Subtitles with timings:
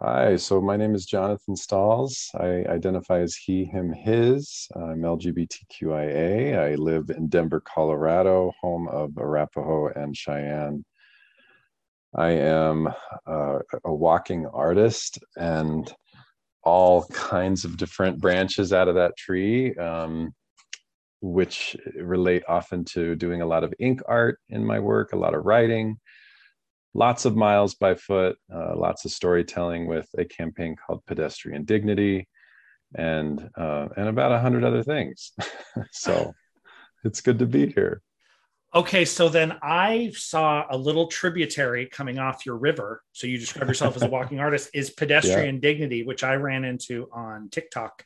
[0.00, 2.30] Hi, so my name is Jonathan Stalls.
[2.32, 4.68] I identify as he, him, his.
[4.76, 6.56] I'm LGBTQIA.
[6.56, 10.84] I live in Denver, Colorado, home of Arapaho and Cheyenne.
[12.14, 12.86] I am
[13.26, 15.92] uh, a walking artist and
[16.62, 20.32] all kinds of different branches out of that tree, um,
[21.20, 25.34] which relate often to doing a lot of ink art in my work, a lot
[25.34, 25.98] of writing
[26.94, 32.28] lots of miles by foot, uh, lots of storytelling with a campaign called Pedestrian Dignity,
[32.94, 35.32] and uh, and about a hundred other things.
[35.92, 36.32] so
[37.04, 38.02] it's good to be here.
[38.74, 43.02] Okay, so then I saw a little tributary coming off your river.
[43.12, 44.70] So you describe yourself as a walking artist.
[44.74, 45.60] Is pedestrian yeah.
[45.60, 48.04] dignity, which I ran into on TikTok,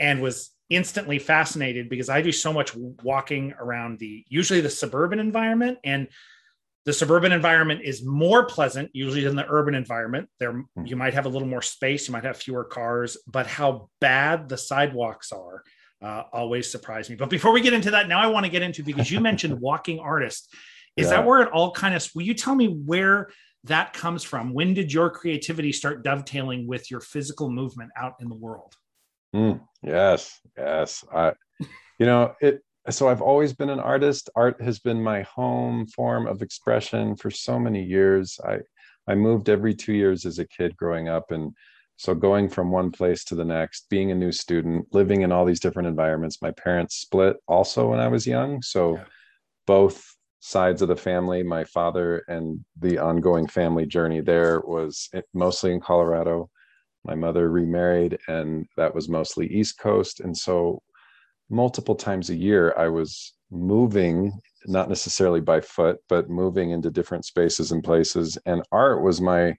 [0.00, 5.18] and was instantly fascinated because I do so much walking around the usually the suburban
[5.18, 6.08] environment and
[6.84, 10.28] the suburban environment is more pleasant usually than the urban environment.
[10.38, 10.86] There hmm.
[10.86, 14.48] you might have a little more space you might have fewer cars but how bad
[14.48, 15.62] the sidewalks are
[16.02, 17.16] uh, always surprise me.
[17.16, 19.60] But before we get into that now i want to get into because you mentioned
[19.60, 20.54] walking artist.
[20.96, 21.16] Is yeah.
[21.16, 23.30] that where it all kind of will you tell me where
[23.64, 24.52] that comes from?
[24.52, 28.74] When did your creativity start dovetailing with your physical movement out in the world?
[29.34, 31.04] Mm, yes yes.
[31.14, 31.32] I
[31.98, 34.30] you know it so I've always been an artist.
[34.34, 38.38] Art has been my home form of expression for so many years.
[38.44, 38.60] I
[39.06, 41.52] I moved every 2 years as a kid growing up and
[41.96, 45.44] so going from one place to the next, being a new student, living in all
[45.44, 46.42] these different environments.
[46.42, 49.04] My parents split also when I was young, so yeah.
[49.66, 50.04] both
[50.40, 55.80] sides of the family, my father and the ongoing family journey there was mostly in
[55.80, 56.50] Colorado.
[57.04, 60.82] My mother remarried and that was mostly East Coast and so
[61.52, 64.32] multiple times a year i was moving
[64.66, 68.38] not necessarily by foot but moving into different spaces and places.
[68.46, 69.56] And art was my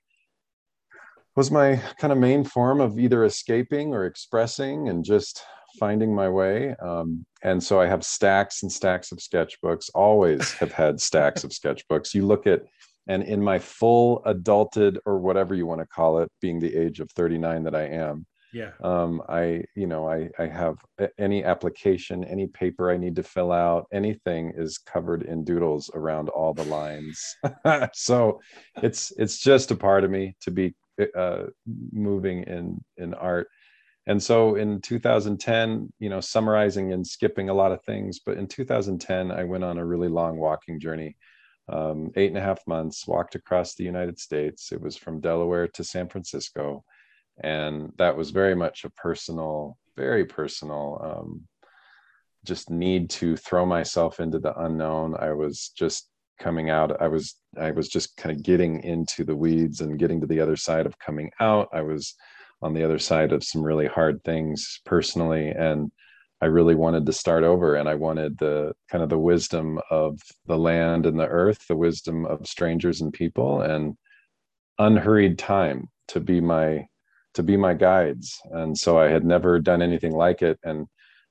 [1.36, 5.44] was my kind of main form of either escaping or expressing and just
[5.80, 6.76] finding my way.
[6.76, 11.52] Um, and so i have stacks and stacks of sketchbooks always have had stacks of
[11.52, 12.14] sketchbooks.
[12.14, 12.64] You look at
[13.08, 17.00] and in my full adulted or whatever you want to call it being the age
[17.00, 18.72] of 39 that i am yeah.
[18.84, 20.78] Um, i you know i i have
[21.18, 26.30] any application any paper i need to fill out anything is covered in doodles around
[26.30, 27.36] all the lines.
[27.94, 28.40] So
[28.82, 30.76] it's it's just a part of me to be
[31.16, 31.46] uh,
[31.92, 33.48] moving in in art.
[34.06, 38.48] And so in 2010 you know summarizing and skipping a lot of things but in
[38.48, 41.18] 2010 i went on a really long walking journey.
[41.70, 44.72] Um, eight and a half months walked across the united states.
[44.72, 46.84] It was from delaware to san francisco
[47.42, 51.48] and that was very much a personal very personal um,
[52.46, 55.16] just need to throw myself into the unknown.
[55.18, 59.36] I was just coming out i was i was just kind of getting into the
[59.36, 61.70] weeds and getting to the other side of coming out.
[61.74, 62.16] I was
[62.62, 65.92] on the other side of some really hard things personally and
[66.42, 70.20] i really wanted to start over and i wanted the kind of the wisdom of
[70.48, 73.96] the land and the earth the wisdom of strangers and people and
[74.80, 76.86] unhurried time to be my
[77.34, 78.40] to be my guides.
[78.52, 80.60] And so I had never done anything like it.
[80.64, 80.88] And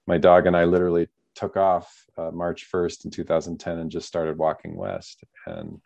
[0.06, 4.38] my dog and I literally took off uh, March 1st in 2010 and just started
[4.38, 5.22] walking west.
[5.46, 5.80] And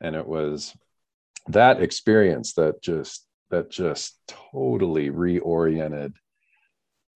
[0.00, 0.74] and it was
[1.48, 6.12] that experience that just that just totally reoriented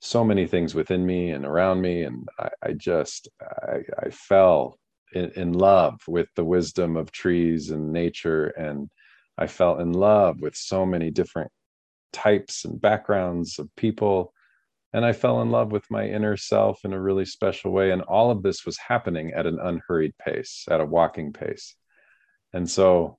[0.00, 4.78] so many things within me and around me and i, I just I, I fell
[5.12, 8.88] in, in, love with the wisdom of trees and nature and
[9.38, 11.50] i fell in love with so many different
[12.16, 14.32] types and backgrounds of people.
[14.93, 17.91] And i fell in love with my inner self in a really special way.
[17.91, 21.75] And all of this was happening at an unhurried pace at a walking pace.
[22.53, 23.19] And so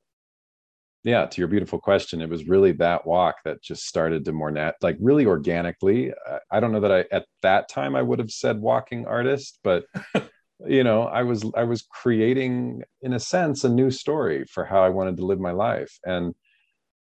[1.04, 4.50] yeah to your beautiful question it was really that walk that just started to more
[4.50, 6.12] nat like really organically.
[6.52, 9.86] I don't know that i at that time i would have said walking artist but
[10.66, 14.82] you know i was i was creating in a sense a new story for how
[14.82, 16.00] i wanted to live my life.
[16.04, 16.34] And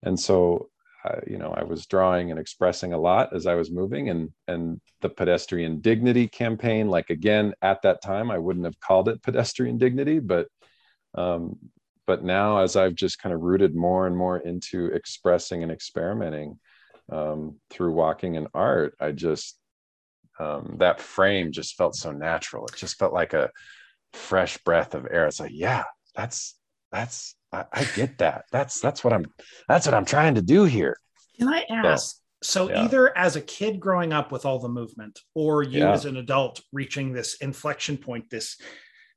[0.03, 0.69] and so
[1.27, 4.81] you know, I was drawing and expressing a lot as I was moving, and and
[5.01, 6.89] the pedestrian dignity campaign.
[6.89, 10.49] Like again, at that time, I wouldn't have called it pedestrian dignity, but
[11.15, 11.59] um,
[12.07, 16.59] but now as I've just kind of rooted more and more into expressing and experimenting
[17.11, 19.59] um, through walking and art, I just
[20.39, 22.67] um, that frame just felt so natural.
[22.67, 23.51] It just felt like a
[24.13, 25.27] fresh breath of air.
[25.27, 26.57] It's like, yeah, that's
[26.91, 28.45] that's I, I, get that.
[28.51, 29.27] That's that's what I'm
[29.69, 30.97] that's what I'm trying to do here.
[31.39, 32.17] Can I ask?
[32.43, 32.85] So, so yeah.
[32.85, 35.93] either as a kid growing up with all the movement, or you yeah.
[35.93, 38.57] as an adult reaching this inflection point, this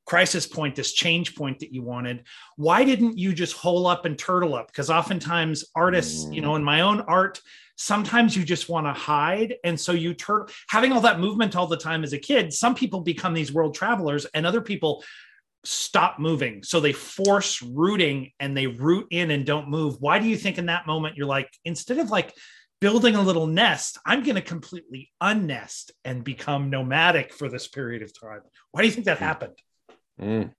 [0.10, 2.24] crisis point, this change point that you wanted.
[2.56, 4.66] Why didn't you just hole up and turtle up?
[4.66, 6.34] Because oftentimes artists, mm.
[6.34, 7.40] you know, in my own art,
[7.76, 9.56] sometimes you just want to hide.
[9.64, 12.74] And so you turn having all that movement all the time as a kid, some
[12.74, 15.04] people become these world travelers and other people
[15.66, 16.64] stop moving.
[16.64, 19.98] So they force rooting and they root in and don't move.
[20.00, 22.34] Why do you think in that moment you're like, instead of like
[22.80, 28.02] building a little nest, I'm going to completely unnest and become nomadic for this period
[28.02, 28.42] of time?
[28.72, 29.22] Why do you think that mm.
[29.22, 29.60] happened?
[30.20, 30.52] Mm.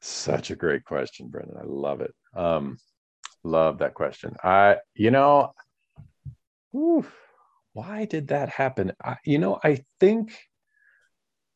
[0.00, 1.56] Such a great question, Brendan.
[1.58, 2.14] I love it.
[2.34, 2.78] Um,
[3.42, 4.36] love that question.
[4.42, 5.54] I, you know,
[6.72, 7.06] whew,
[7.72, 8.92] why did that happen?
[9.02, 10.36] I, you know, I think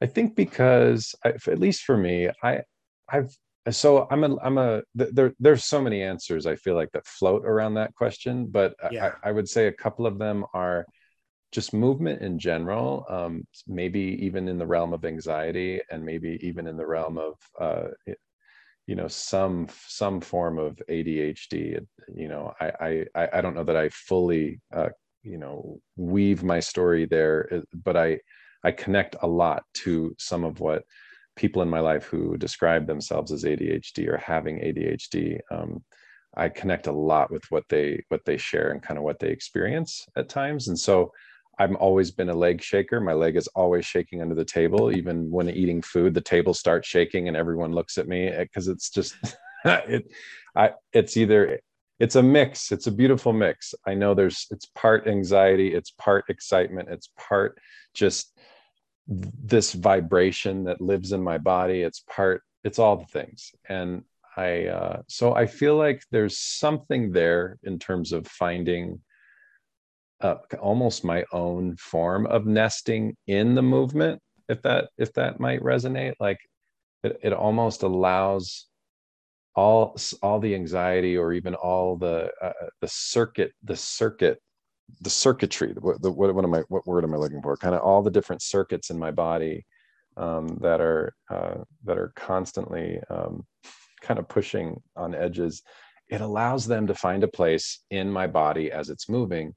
[0.00, 2.62] I think because I, at least for me, I
[3.08, 3.34] I've
[3.70, 7.44] so I'm a I'm a there there's so many answers I feel like that float
[7.44, 9.12] around that question, but yeah.
[9.22, 10.86] I, I would say a couple of them are
[11.50, 16.66] just movement in general, um, maybe even in the realm of anxiety, and maybe even
[16.66, 17.88] in the realm of uh,
[18.86, 21.78] you know some some form of ADHD.
[22.14, 24.90] You know, I I I don't know that I fully uh,
[25.22, 28.20] you know weave my story there, but I
[28.64, 30.84] I connect a lot to some of what
[31.37, 35.38] people in my life who describe themselves as ADHD or having ADHD.
[35.50, 35.84] Um,
[36.37, 39.28] I connect a lot with what they what they share and kind of what they
[39.28, 40.69] experience at times.
[40.69, 41.12] And so
[41.58, 43.00] I've always been a leg shaker.
[43.00, 44.94] My leg is always shaking under the table.
[44.94, 48.90] Even when eating food, the table starts shaking and everyone looks at me because it's
[48.90, 49.16] just
[49.64, 50.11] it
[50.54, 51.61] I it's either
[51.98, 52.70] it's a mix.
[52.70, 53.74] It's a beautiful mix.
[53.86, 57.58] I know there's it's part anxiety, it's part excitement, it's part
[57.94, 58.38] just
[59.08, 64.02] this vibration that lives in my body it's part it's all the things and
[64.36, 69.00] i uh, so i feel like there's something there in terms of finding
[70.20, 75.62] uh, almost my own form of nesting in the movement if that if that might
[75.62, 76.40] resonate like
[77.02, 78.66] it, it almost allows
[79.58, 84.40] all all the anxiety or even all the uh, the circuit the circuit
[85.00, 87.56] the circuitry what, the, what, what am i what word am i looking for?
[87.56, 89.66] Kind of all the different circuits in my body
[90.16, 93.44] um, that are uh, that are constantly um,
[94.00, 95.62] kind of pushing on edges.
[96.08, 99.54] It allows them to find a place in my body as it's moving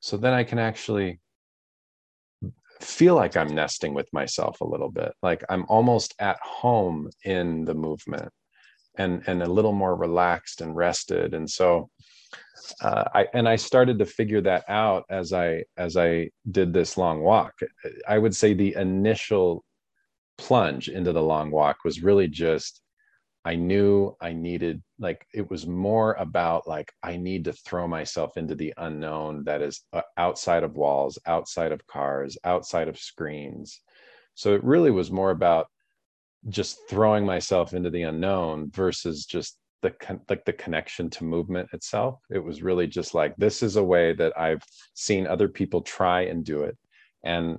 [0.00, 1.18] so then i can actually
[2.80, 5.12] feel like i'm nesting with myself a little bit.
[5.22, 8.30] Like i'm almost at home in the movement
[8.98, 11.88] and and a little more relaxed and rested and so
[12.82, 16.96] uh, I and I started to figure that out as I as I did this
[16.96, 17.54] long walk.
[18.06, 19.64] I would say the initial
[20.36, 22.82] plunge into the long walk was really just
[23.44, 28.36] I knew I needed like it was more about like I need to throw myself
[28.36, 33.80] into the unknown that is uh, outside of walls, outside of cars, outside of screens.
[34.34, 35.68] So it really was more about
[36.48, 39.94] just throwing myself into the unknown versus just the
[40.28, 42.20] like the connection to movement itself.
[42.30, 44.62] It was really just like this is a way that i've
[44.94, 46.76] seen other people try and do it.
[47.24, 47.58] And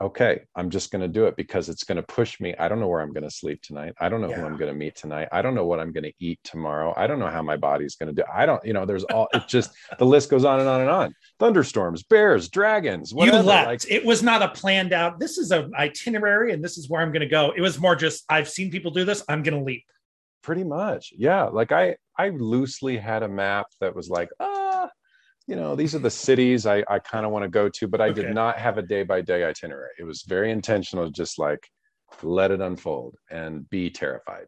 [0.00, 2.54] okay i'm just going to do it because it's going to push me.
[2.58, 3.94] I don't know where i'm going to sleep tonight.
[4.00, 4.36] I don't know yeah.
[4.36, 5.28] who i'm going to meet tonight.
[5.30, 6.92] I don't know what i'm going to eat tomorrow.
[6.96, 9.28] I don't know how my body's going to do i don't you know there's all
[9.32, 11.14] it just the list goes on and on and on.
[11.38, 13.38] Thunderstorms bears dragons whatever.
[13.38, 13.68] you left.
[13.68, 17.00] like, it was not a planned out this is an itinerary and this is where
[17.00, 17.52] i'm going to go.
[17.56, 19.84] It was more just i've seen people do this i'm going to leap.
[20.42, 24.63] Pretty much yeah like i i loosely had a map that was like ah
[25.46, 28.00] you know these are the cities i i kind of want to go to but
[28.00, 28.22] i okay.
[28.22, 29.90] did not have a day by day itinerary.
[29.98, 31.68] It was very intentional just like
[32.22, 34.46] let it unfold and be terrified.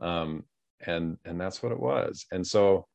[0.00, 0.44] Um
[0.84, 2.26] and and that's what it was.
[2.32, 2.86] And so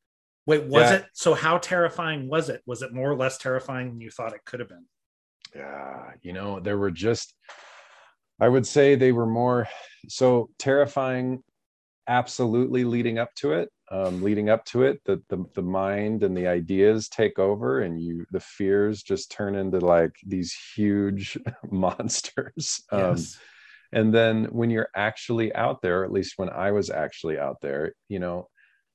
[0.45, 2.61] wait was yeah, it so how terrifying was it?
[2.65, 4.85] Was it more or less terrifying than you thought it could have been?
[5.55, 7.33] Yeah you know there were just
[8.39, 9.67] i would say they were more
[10.07, 11.43] so terrifying
[12.07, 13.69] absolutely leading up to it.
[13.89, 18.01] Um, leading up to it the, the the mind and the ideas take over and
[18.01, 21.37] you the fears just turn into like these huge
[21.71, 22.83] monsters.
[22.91, 23.39] Um, yes.
[23.93, 27.93] and then when you're actually out there at least when i was actually out there
[28.09, 28.49] you know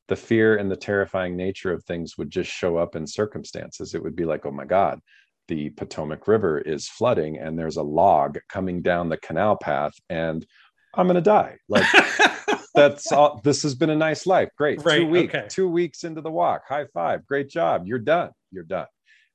[0.08, 3.94] the fear and the terrifying nature of things would just show up in circumstances.
[3.94, 5.00] It would be like oh my god
[5.48, 10.46] the potomac river is flooding and there's a log coming down the canal path and
[10.94, 11.56] i'm going to die.
[11.68, 11.86] Like
[12.74, 14.48] that's all this has been a nice life.
[14.56, 14.84] Great.
[14.84, 15.46] Right, two weeks okay.
[15.48, 16.62] two weeks into the walk.
[16.68, 17.26] High five.
[17.26, 17.86] Great job.
[17.86, 18.30] You're done.
[18.50, 18.86] You're done.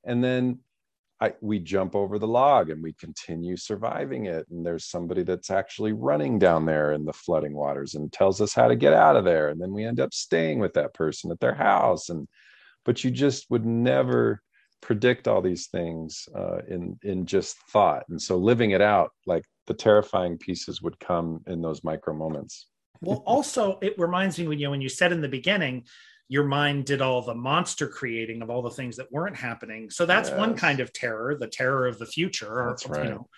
[0.04, 0.60] And then
[1.20, 4.46] I, we jump over the log and we continue surviving it.
[4.50, 8.54] And there's somebody that's actually running down there in the flooding waters and tells us
[8.54, 9.48] how to get out of there.
[9.48, 12.08] And then we end up staying with that person at their house.
[12.08, 12.28] And
[12.84, 14.40] but you just would never
[14.80, 18.04] predict all these things uh, in in just thought.
[18.08, 22.66] And so living it out like the terrifying pieces would come in those micro moments
[23.00, 25.84] well also it reminds me when you when you said in the beginning
[26.28, 29.88] your mind did all the monster creating of all the things that weren't happening.
[29.90, 30.38] So that's yes.
[30.38, 33.04] one kind of terror the terror of the future that's right.
[33.04, 33.28] you know.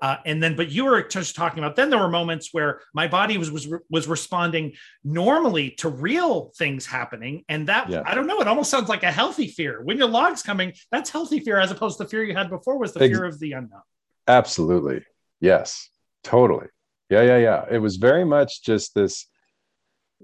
[0.00, 3.06] Uh, and then but you were just talking about then there were moments where my
[3.06, 4.72] body was was was responding
[5.04, 8.02] normally to real things happening and that yeah.
[8.04, 9.80] i don't know it almost sounds like a healthy fear.
[9.84, 12.78] When your log's coming that's healthy fear as opposed to the fear you had before
[12.78, 13.82] was the Ex- fear of the unknown.
[14.26, 15.04] Absolutely.
[15.40, 15.88] Yes.
[16.24, 16.66] Totally
[17.12, 17.64] yeah yeah yeah.
[17.70, 19.26] It was very much just this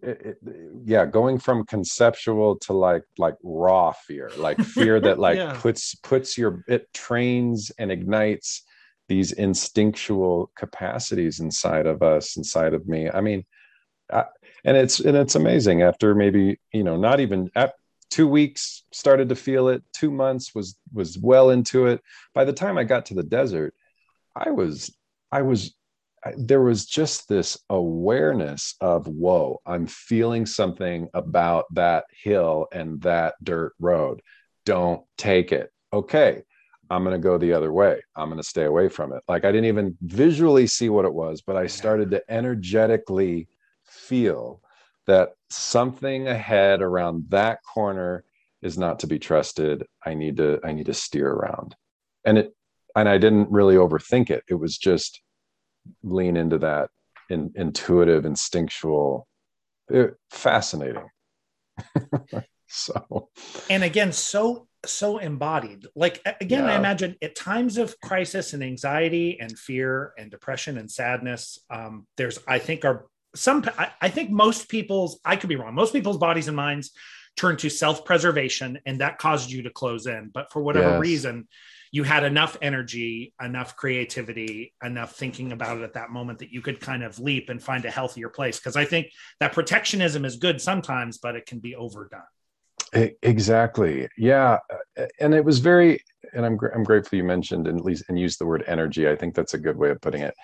[0.02, 0.38] it, it,
[0.85, 5.59] yeah going from conceptual to like like raw fear like fear that like yeah.
[5.61, 8.62] puts puts your it trains and ignites
[9.09, 13.11] these instinctual capacities inside of us inside of me.
[13.11, 13.45] I mean
[14.11, 14.25] I,
[14.64, 17.75] and it's and it's amazing after maybe you know not even at
[18.11, 22.00] two weeks started to feel it two months was was well into it.
[22.35, 23.75] By the time i got to the desert
[24.37, 24.95] i was
[25.33, 25.75] i was
[26.37, 33.35] there was just this awareness of whoa i'm feeling something about that hill and that
[33.42, 34.20] dirt road
[34.64, 36.42] don't take it okay
[36.90, 38.00] I'm going to go the other way.
[38.16, 39.23] I'm going to stay away from it.
[39.28, 43.49] Like I didn't even visually see what it was, but I started to energetically
[43.85, 44.62] feel
[45.06, 48.25] that something ahead around that corner
[48.62, 49.87] is not to be trusted.
[50.04, 51.76] I need to I need to steer around.
[52.25, 52.54] And it
[52.97, 54.44] and I didn't really overthink it.
[54.49, 55.20] It was just
[56.02, 56.90] lean into that
[57.30, 59.26] in, intuitive instinctual
[59.88, 61.09] it, fascinating.
[62.66, 63.28] so
[63.71, 65.87] and again so so embodied.
[65.95, 66.73] Like again, yeah.
[66.73, 72.07] I imagine at times of crisis and anxiety and fear and depression and sadness, um,
[72.16, 75.75] there's I think are some I, I think most people's I could be wrong.
[75.75, 76.92] Most people's bodies and minds
[77.37, 80.30] turn to self-preservation, and that caused you to close in.
[80.33, 81.00] But for whatever yes.
[81.00, 81.49] reason,
[81.90, 86.61] you had enough energy, enough creativity, enough thinking about it at that moment that you
[86.61, 88.59] could kind of leap and find a healthier place.
[88.59, 92.23] Because I think that protectionism is good sometimes, but it can be overdone.
[92.92, 94.09] Exactly.
[94.16, 94.59] Yeah,
[95.21, 96.02] and it was very,
[96.33, 99.09] and I'm I'm grateful you mentioned and at least and used the word energy.
[99.09, 100.35] I think that's a good way of putting it.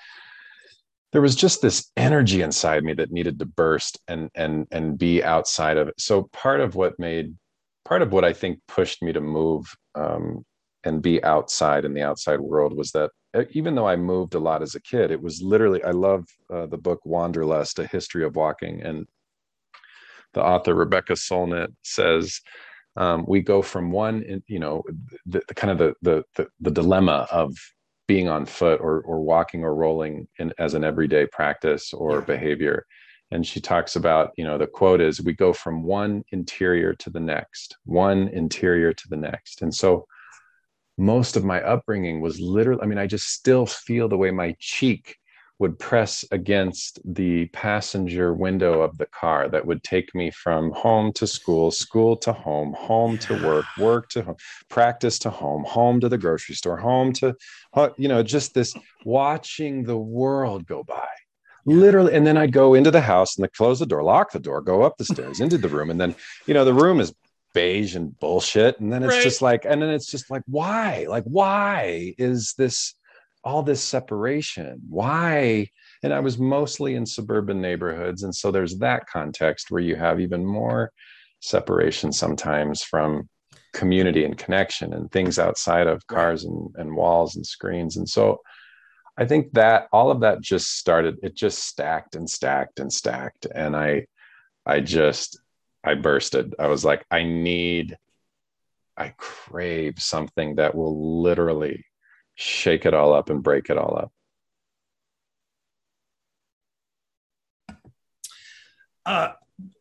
[1.13, 5.23] There was just this energy inside me that needed to burst and and and be
[5.25, 5.95] outside of it.
[5.99, 7.35] So part of what made,
[7.85, 10.45] part of what I think pushed me to move um,
[10.85, 14.39] and be outside in the outside world was that uh, even though I moved a
[14.39, 18.25] lot as a kid, it was literally I love uh, the book Wanderlust: A History
[18.25, 19.07] of Walking, and
[20.35, 22.41] the author Rebecca Solnit says
[22.97, 24.83] um, we go from one, you know,
[25.27, 27.53] the, the kind of the, the, the the dilemma of
[28.07, 32.25] being on foot or or walking or rolling in, as an everyday practice or yeah.
[32.25, 32.87] behavior.
[33.31, 37.11] And she talks about, you know, the quote is, "We go from one interior to
[37.11, 40.07] the next, one interior to the next." And so,
[40.97, 44.55] most of my upbringing was literally, I mean, I just still feel the way my
[44.59, 45.17] cheek
[45.61, 51.13] would press against the passenger window of the car that would take me from home
[51.13, 54.37] to school, school to home, home to work, work to home,
[54.69, 57.35] practice to home, home to the grocery store, home to,
[57.97, 58.75] you know, just this
[59.05, 61.07] watching the world go by.
[61.67, 64.61] Literally, and then I'd go into the house and close the door, lock the door,
[64.61, 66.15] go up the stairs into the room, and then
[66.47, 67.15] you know the room is
[67.55, 69.23] beige and bullshit, and then it's right.
[69.23, 71.07] just like, and then it's just like, why?
[71.09, 72.95] Like, why is this?
[73.45, 75.69] all this separation why
[76.03, 80.19] and i was mostly in suburban neighborhoods and so there's that context where you have
[80.19, 80.91] even more
[81.41, 83.29] separation sometimes from
[83.75, 88.39] community and connection and things outside of cars and, and walls and screens and so
[89.19, 93.47] i think that all of that just started it just stacked and stacked and stacked
[93.55, 94.07] and i
[94.65, 95.39] i just
[95.85, 97.97] i bursted i was like i need
[98.97, 101.85] i crave something that will literally
[102.35, 104.13] shake it all up and break it all up.
[109.07, 109.33] Uh,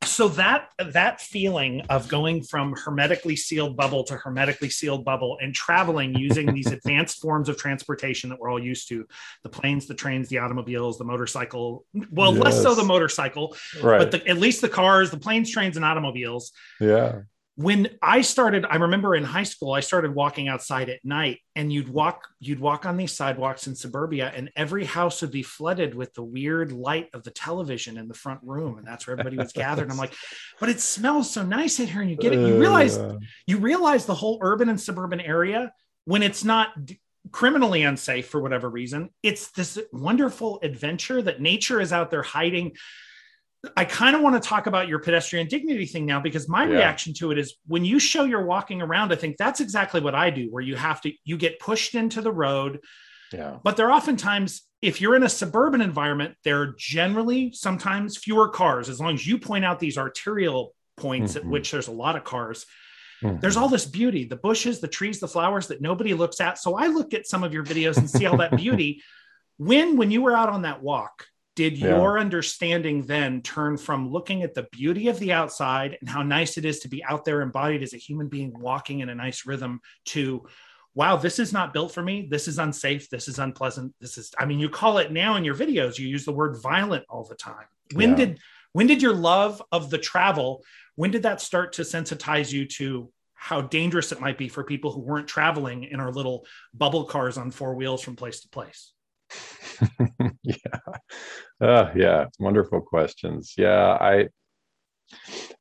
[0.04, 5.56] so that that feeling of going from hermetically sealed bubble to hermetically sealed bubble and
[5.56, 9.06] traveling using these advanced forms of transportation that we're all used to
[9.42, 12.44] the planes the trains the automobiles the motorcycle well yes.
[12.44, 13.98] less so the motorcycle right.
[13.98, 17.22] but the, at least the cars the planes trains and automobiles yeah
[17.56, 21.72] when I started, I remember in high school, I started walking outside at night and
[21.72, 25.94] you'd walk, you'd walk on these sidewalks in suburbia and every house would be flooded
[25.94, 28.80] with the weird light of the television in the front room.
[28.80, 29.84] And that's where everybody was gathered.
[29.84, 30.16] And I'm like,
[30.60, 32.02] but it smells so nice in here.
[32.02, 32.40] And you get it.
[32.40, 33.18] You realize, uh.
[33.46, 35.72] you realize the whole urban and suburban area
[36.06, 36.70] when it's not
[37.32, 42.76] criminally unsafe for whatever reason, it's this wonderful adventure that nature is out there hiding
[43.78, 46.72] I kind of want to talk about your pedestrian dignity thing now because my yeah.
[46.72, 50.16] reaction to it is when you show you're walking around, I think that's exactly what
[50.16, 52.82] I do, where you have to, you get pushed into the road.
[53.32, 53.58] Yeah.
[53.64, 58.50] But there are oftentimes if you're in a suburban environment, there are generally sometimes fewer
[58.50, 58.90] cars.
[58.90, 61.48] As long as you point out these arterial points mm-hmm.
[61.48, 62.66] at which there's a lot of cars,
[63.24, 63.40] mm-hmm.
[63.40, 66.58] there's all this beauty the bushes, the trees, the flowers that nobody looks at.
[66.58, 69.02] So I look at some of your videos and see all that beauty.
[69.58, 71.90] When, when you were out on that walk, did yeah.
[71.90, 76.58] your understanding then turn from looking at the beauty of the outside and how nice
[76.58, 79.46] it is to be out there embodied as a human being walking in a nice
[79.46, 80.46] rhythm to
[80.96, 82.28] wow, this is not built for me.
[82.30, 83.10] This is unsafe.
[83.10, 83.94] This is unpleasant.
[84.00, 86.62] This is, I mean, you call it now in your videos, you use the word
[86.62, 87.66] violent all the time.
[87.94, 88.16] When yeah.
[88.16, 88.40] did,
[88.74, 90.64] when did your love of the travel,
[90.96, 94.92] when did that start to sensitize you to how dangerous it might be for people
[94.92, 98.94] who weren't traveling in our little bubble cars on four wheels from place to place?
[100.44, 100.56] yeah.
[101.62, 102.26] Uh, yeah.
[102.40, 103.54] Wonderful questions.
[103.58, 103.98] Yeah.
[104.00, 104.28] I,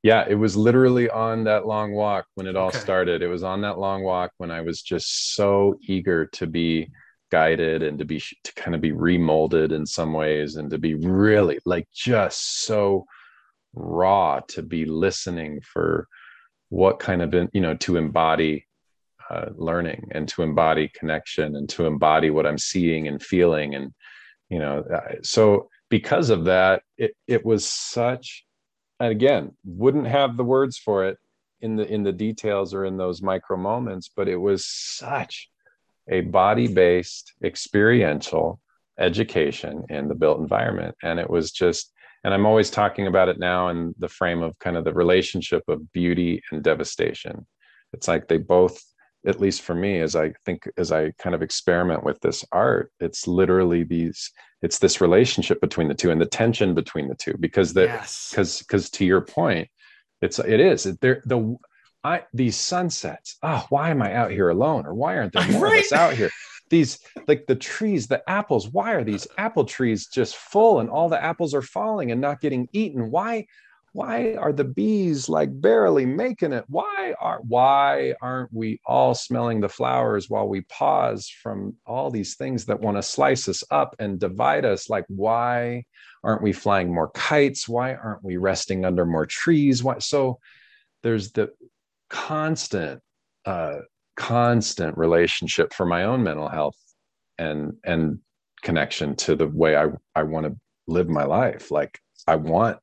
[0.03, 2.79] yeah, it was literally on that long walk when it all okay.
[2.79, 3.23] started.
[3.23, 6.91] It was on that long walk when I was just so eager to be
[7.31, 10.95] guided and to be to kind of be remolded in some ways and to be
[10.95, 13.07] really like just so
[13.75, 16.09] raw to be listening for
[16.69, 18.67] what kind of you know to embody
[19.31, 23.95] uh, learning and to embody connection and to embody what I'm seeing and feeling and
[24.53, 28.45] you know uh, so because of that it it was such
[29.01, 31.17] and again wouldn't have the words for it
[31.61, 35.49] in the in the details or in those micro moments but it was such
[36.09, 38.61] a body based experiential
[38.99, 40.95] education in the built environment.
[41.03, 41.93] And it was just
[42.25, 45.63] and i'm always talking about it now in the frame of kind of the relationship
[45.69, 47.47] of beauty and devastation.
[47.93, 48.83] It's like they both
[49.27, 52.93] at least for me as i think as i kind of experiment with this art
[53.01, 54.31] it's literally these
[54.63, 58.37] it's this relationship between the two and the tension between the two because the because
[58.37, 58.59] yes.
[58.59, 59.69] because to your point
[60.21, 61.57] it's it is there the
[62.05, 65.65] I these sunsets oh why am I out here alone or why aren't there more
[65.65, 65.79] right.
[65.79, 66.31] of us out here
[66.71, 66.99] these
[67.29, 71.23] like the trees the apples why are these apple trees just full and all the
[71.23, 73.47] apples are falling and not getting eaten why
[73.93, 76.65] why are the bees like barely making it?
[76.69, 82.37] Why are why aren't we all smelling the flowers while we pause from all these
[82.37, 84.89] things that want to slice us up and divide us?
[84.89, 85.85] Like why
[86.25, 87.69] aren't we flying more kites?
[87.69, 89.85] Why aren't we resting under more trees?
[89.85, 90.39] Why so
[91.03, 91.51] there's the
[92.09, 93.01] constant
[93.45, 93.79] uh
[94.17, 96.77] constant relationship for my own mental health
[97.39, 98.21] and and
[98.63, 101.71] connection to the way i i want to live my life.
[101.71, 102.79] Like i want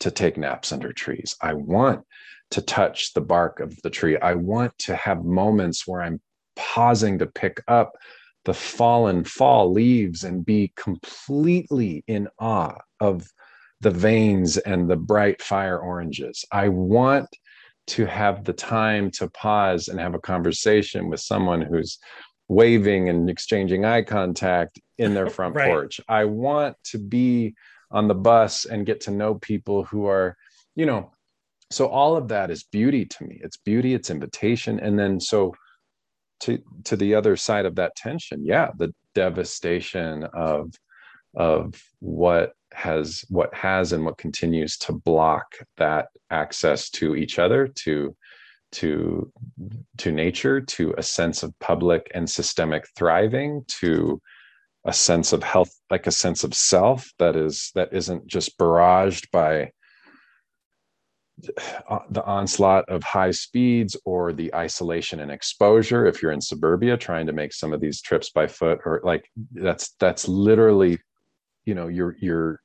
[0.00, 1.36] to take naps under trees.
[1.40, 2.04] I want
[2.50, 4.16] to touch the bark of the tree.
[4.16, 6.20] I want to have moments where I'm
[6.56, 7.92] pausing to pick up
[8.44, 13.28] the fallen fall leaves and be completely in awe of
[13.80, 16.44] the veins and the bright fire oranges.
[16.50, 17.28] I want
[17.88, 21.98] to have the time to pause and have a conversation with someone who's
[22.48, 25.68] waving and exchanging eye contact in their front right.
[25.68, 26.00] porch.
[26.08, 27.54] I want to be
[27.90, 30.36] on the bus and get to know people who are
[30.74, 31.10] you know
[31.70, 33.40] so all of that is beauty to me.
[33.42, 35.54] It's beauty it's invitation and then so
[36.40, 40.72] to to the other side of that tension yeah the devastation of
[41.34, 45.46] of what has what has and what continues to block
[45.76, 48.14] that access to each other to
[48.70, 49.32] to
[49.96, 54.20] to nature to a sense of public and systemic thriving to
[54.88, 59.30] a sense of health like a sense of self that is that isn't just barraged
[59.30, 59.70] by
[61.90, 66.96] uh, the onslaught of high speeds or the isolation and exposure if you're in suburbia
[66.96, 70.98] trying to make some of these trips by foot or like that's that's literally
[71.66, 72.58] you know you're you're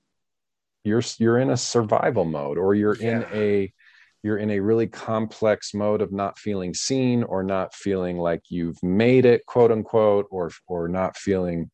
[0.85, 3.17] you're you're in a survival mode or you're yeah.
[3.17, 3.73] in a
[4.23, 8.81] you're in a really complex mode of not feeling seen or not feeling like you've
[8.81, 11.69] made it quote unquote or or not feeling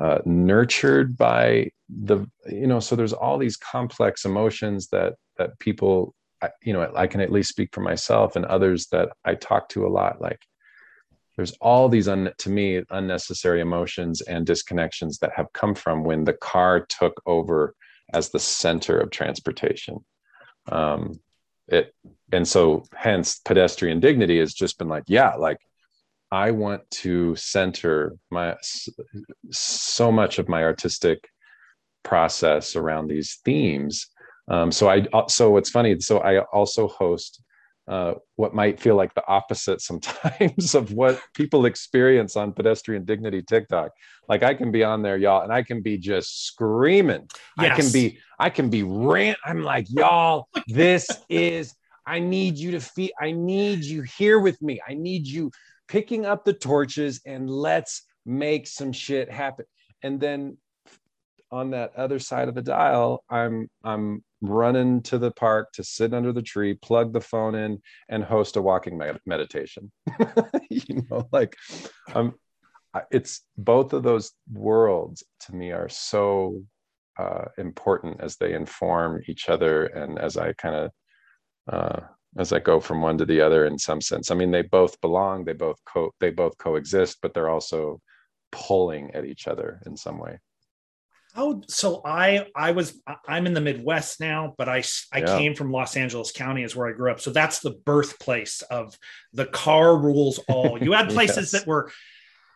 [0.00, 6.14] uh, nurtured by the you know so there's all these complex emotions that that people
[6.62, 9.86] you know i can at least speak for myself and others that i talk to
[9.86, 10.20] a lot.
[10.20, 10.40] Like
[11.36, 16.24] there's all these un, to me unnecessary emotions and disconnections that have come from when
[16.24, 17.74] the car took over
[18.12, 20.04] as the center of transportation.
[20.70, 21.20] Um
[21.68, 21.92] it
[22.32, 25.58] and so hence pedestrian dignity has just been like yeah like
[26.30, 28.56] I want to center my
[29.50, 31.28] so much of my artistic
[32.02, 34.08] process around these themes.
[34.48, 35.98] Um, so I uh, so it's funny.
[36.00, 37.42] So I also host
[37.88, 43.42] uh, what might feel like the opposite sometimes of what people experience on pedestrian dignity
[43.42, 43.92] TikTok.
[44.28, 47.28] Like I can be on there, y'all, and I can be just screaming.
[47.60, 47.72] Yes.
[47.72, 49.38] I can be I can be rant.
[49.44, 51.74] I'm like, y'all, this is.
[52.08, 53.10] I need you to feel.
[53.20, 54.80] I need you here with me.
[54.86, 55.50] I need you
[55.88, 59.66] picking up the torches and let's make some shit happen.
[60.02, 60.58] And then
[61.50, 66.12] on that other side of the dial i'm i'm running to the park to sit
[66.12, 69.90] under the tree plug the phone in and host a walking med- meditation
[70.70, 71.56] you know like
[72.14, 72.34] i'm
[73.10, 76.62] it's both of those worlds to me are so
[77.18, 80.90] uh, important as they inform each other and as i kind of
[81.72, 82.00] uh,
[82.38, 84.30] as I go from one to the other in some sense.
[84.30, 88.00] I mean, they both belong, they both co they both coexist, but they're also
[88.52, 90.38] pulling at each other in some way.
[91.38, 95.38] Oh, so I I was I'm in the Midwest now, but I I yeah.
[95.38, 97.20] came from Los Angeles County is where I grew up.
[97.20, 98.98] So that's the birthplace of
[99.32, 100.82] the car rules all.
[100.82, 101.62] You had places yes.
[101.62, 101.90] that were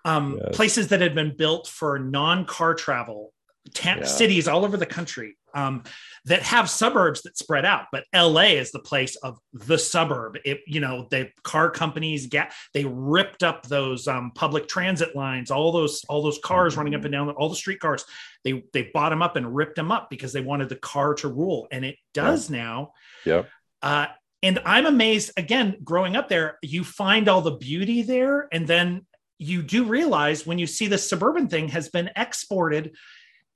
[0.04, 0.56] um, yes.
[0.56, 3.34] places that had been built for non-car travel
[3.74, 4.04] ta- yeah.
[4.04, 5.82] cities all over the country um,
[6.24, 7.86] that have suburbs that spread out.
[7.92, 10.38] But LA is the place of the suburb.
[10.44, 15.50] It, you know, the car companies get they ripped up those um, public transit lines,
[15.50, 18.04] all those all those cars running up and down, all the street cars.
[18.44, 21.28] They they bought them up and ripped them up because they wanted the car to
[21.28, 22.56] rule, and it does yeah.
[22.56, 22.92] now.
[23.24, 23.42] Yeah.
[23.82, 24.06] Uh,
[24.42, 29.06] and I'm amazed again, growing up there, you find all the beauty there, and then
[29.38, 32.94] you do realize when you see the suburban thing has been exported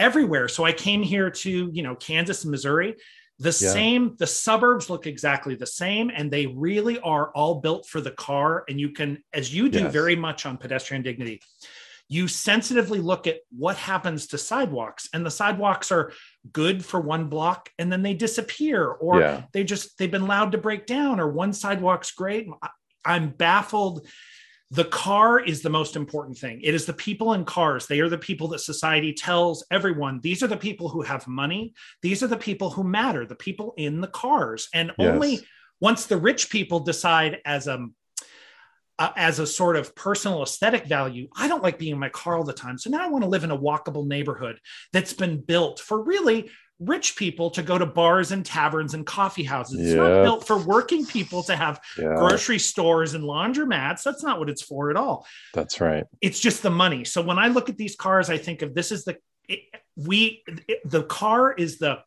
[0.01, 0.49] everywhere.
[0.49, 2.97] So I came here to, you know, Kansas and Missouri.
[3.39, 3.73] The yeah.
[3.73, 8.13] same, the suburbs look exactly the same, and they really are all built for the
[8.13, 8.65] car.
[8.69, 9.93] And you can, as you do yes.
[9.93, 11.41] very much on pedestrian dignity,
[12.09, 16.13] you sensitively look at what happens to sidewalks and the sidewalks are
[16.53, 19.43] good for one block and then they disappear or yeah.
[19.53, 22.47] they just they've been allowed to break down or one sidewalk's great
[23.05, 24.07] i'm baffled
[24.75, 26.61] the car is the most important thing.
[26.61, 27.87] It is the people in cars.
[27.87, 31.75] They are the people that society tells everyone these are the people who have money.
[32.03, 34.69] These are the people who matter, the people in the cars.
[34.75, 35.09] And yes.
[35.09, 35.41] only
[35.79, 37.87] once the rich people decide as a
[38.99, 42.37] uh, as a sort of personal aesthetic value, I don't like being in my car
[42.37, 42.79] all the time.
[42.79, 44.59] So now I want to live in a walkable neighborhood
[44.93, 49.45] that's been built for really rich people to go to bars and taverns and coffee
[49.45, 49.81] houses.
[49.81, 52.15] It's not built for working people to have yeah.
[52.17, 54.03] grocery stores and laundromats.
[54.03, 55.27] That's not what it's for at all.
[55.53, 56.05] That's right.
[56.21, 57.05] It's just the money.
[57.05, 59.17] So when I look at these cars, I think of this is the
[59.49, 59.61] it,
[59.97, 62.01] we it, the car is the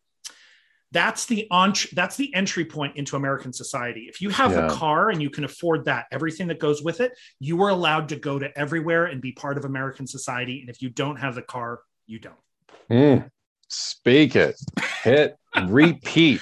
[0.92, 4.08] that's the on that's the entry point into American society.
[4.10, 4.68] If you have yeah.
[4.68, 8.10] a car and you can afford that, everything that goes with it, you are allowed
[8.10, 10.62] to go to everywhere and be part of American society.
[10.62, 12.36] And if you don't have the car, you don't.
[12.90, 13.30] Mm.
[13.70, 14.56] Speak it.
[15.04, 15.38] Hit.
[15.68, 16.42] repeat.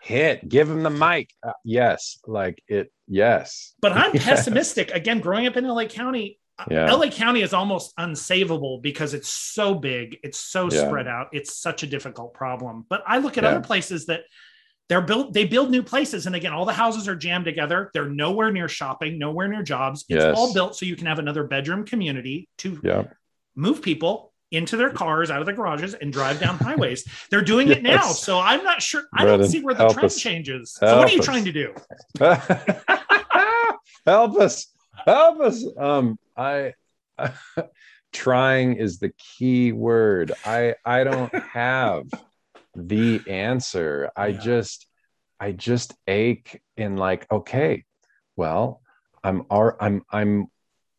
[0.00, 0.48] Hit.
[0.48, 1.30] Give him the mic.
[1.42, 2.18] Uh, yes.
[2.26, 2.92] Like it.
[3.06, 3.74] Yes.
[3.80, 4.24] But I'm yes.
[4.24, 4.90] pessimistic.
[4.90, 6.38] Again, growing up in LA County,
[6.70, 6.92] yeah.
[6.92, 10.86] LA County is almost unsavable because it's so big, it's so yeah.
[10.86, 12.84] spread out, it's such a difficult problem.
[12.88, 13.50] But I look at yeah.
[13.50, 14.22] other places that
[14.88, 17.90] they're built, they build new places, and again, all the houses are jammed together.
[17.94, 20.04] They're nowhere near shopping, nowhere near jobs.
[20.08, 20.36] It's yes.
[20.36, 22.80] all built so you can have another bedroom community to
[23.54, 27.04] move people into their cars out of the garages and drive down highways.
[27.30, 27.78] They're doing yes.
[27.78, 28.02] it now.
[28.02, 29.04] So I'm not sure.
[29.14, 30.16] I don't see where the trend us.
[30.16, 30.72] changes.
[30.72, 31.24] So what are you us.
[31.24, 31.74] trying to do?
[34.06, 34.66] help us.
[35.04, 35.64] Help us.
[35.76, 36.74] Um, I
[38.12, 40.32] trying is the key word.
[40.44, 42.04] I I don't have
[42.74, 44.10] the answer.
[44.16, 44.40] I yeah.
[44.40, 44.86] just
[45.40, 47.84] I just ache in like, okay,
[48.36, 48.80] well,
[49.24, 50.46] I'm I'm I'm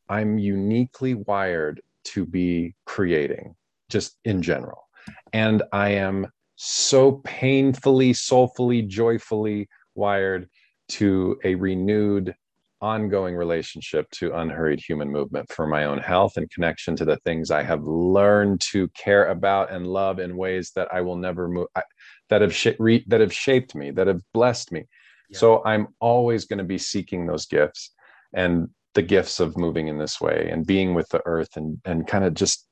[0.09, 3.55] I'm uniquely wired to be creating
[3.89, 4.87] just in general.
[5.33, 10.47] And I am so painfully, soulfully, joyfully wired
[10.89, 12.35] to a renewed,
[12.81, 17.49] ongoing relationship to unhurried human movement for my own health and connection to the things
[17.49, 21.67] I have learned to care about and love in ways that I will never move,
[21.75, 21.83] I,
[22.29, 24.83] that have sh- re- that have shaped me, that have blessed me.
[25.29, 25.39] Yeah.
[25.39, 27.91] So I'm always going to be seeking those gifts,
[28.33, 32.08] and the gifts of moving in this way and being with the earth and and
[32.08, 32.67] kind of just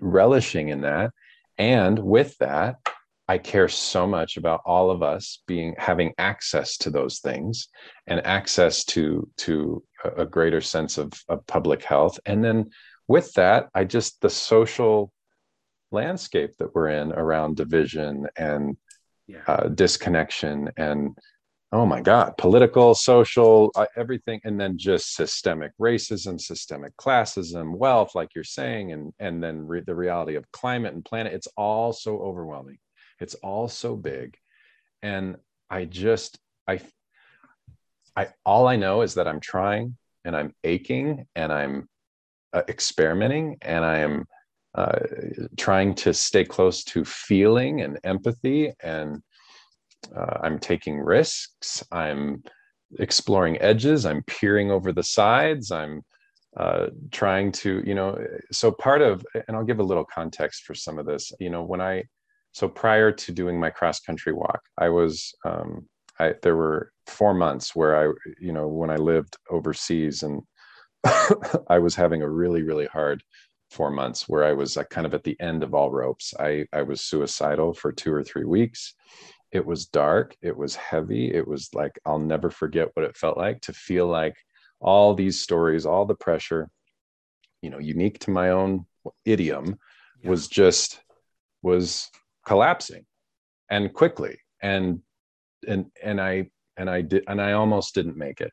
[0.00, 1.10] relishing in that
[1.58, 2.76] and with that
[3.28, 7.68] i care so much about all of us being having access to those things
[8.06, 9.82] and access to to
[10.16, 12.70] a, greater sense of, of public health and then
[13.06, 15.12] with that i just the social
[15.90, 18.76] landscape that we're in around division and
[19.26, 19.42] yeah.
[19.46, 21.16] uh, disconnection and
[21.72, 28.14] oh my god political social uh, everything and then just systemic racism systemic classism wealth
[28.14, 31.92] like you're saying and and then re- the reality of climate and planet it's all
[31.92, 32.78] so overwhelming.
[33.20, 34.36] It's all so big.
[35.02, 35.36] And
[35.70, 36.80] i just i
[38.14, 41.88] i all i know is that i'm trying and i'm aching and i'm
[42.52, 44.26] uh, experimenting and i am
[44.74, 44.98] uh,
[45.56, 49.22] trying to stay close to feeling and empathy and
[50.16, 51.82] uh, I'm taking risks.
[51.92, 52.42] I'm
[52.98, 54.04] exploring edges.
[54.04, 55.70] I'm peering over the sides.
[55.70, 56.02] I'm
[56.56, 58.18] uh, trying to you know
[58.50, 61.62] so part of and i'll give a little context for some of this you know
[61.62, 62.04] when i
[62.52, 65.88] so prior to doing my cross country walk i was um,
[66.18, 70.42] I, there were four months where i you know when i lived overseas and
[71.70, 73.22] i was having a really really hard
[73.70, 76.66] four months where i was uh, kind of at the end of all ropes i
[76.74, 78.94] i was suicidal for two or three weeks
[79.52, 83.36] it was dark it was heavy it was like i'll never forget what it felt
[83.36, 84.34] like to feel like
[84.82, 86.68] all these stories, all the pressure,
[87.62, 88.84] you know, unique to my own
[89.24, 89.78] idiom,
[90.20, 90.28] yeah.
[90.30, 91.00] was just
[91.62, 92.10] was
[92.44, 93.06] collapsing
[93.70, 94.38] and quickly.
[94.60, 95.00] And
[95.66, 98.52] and and I and I did and I almost didn't make it.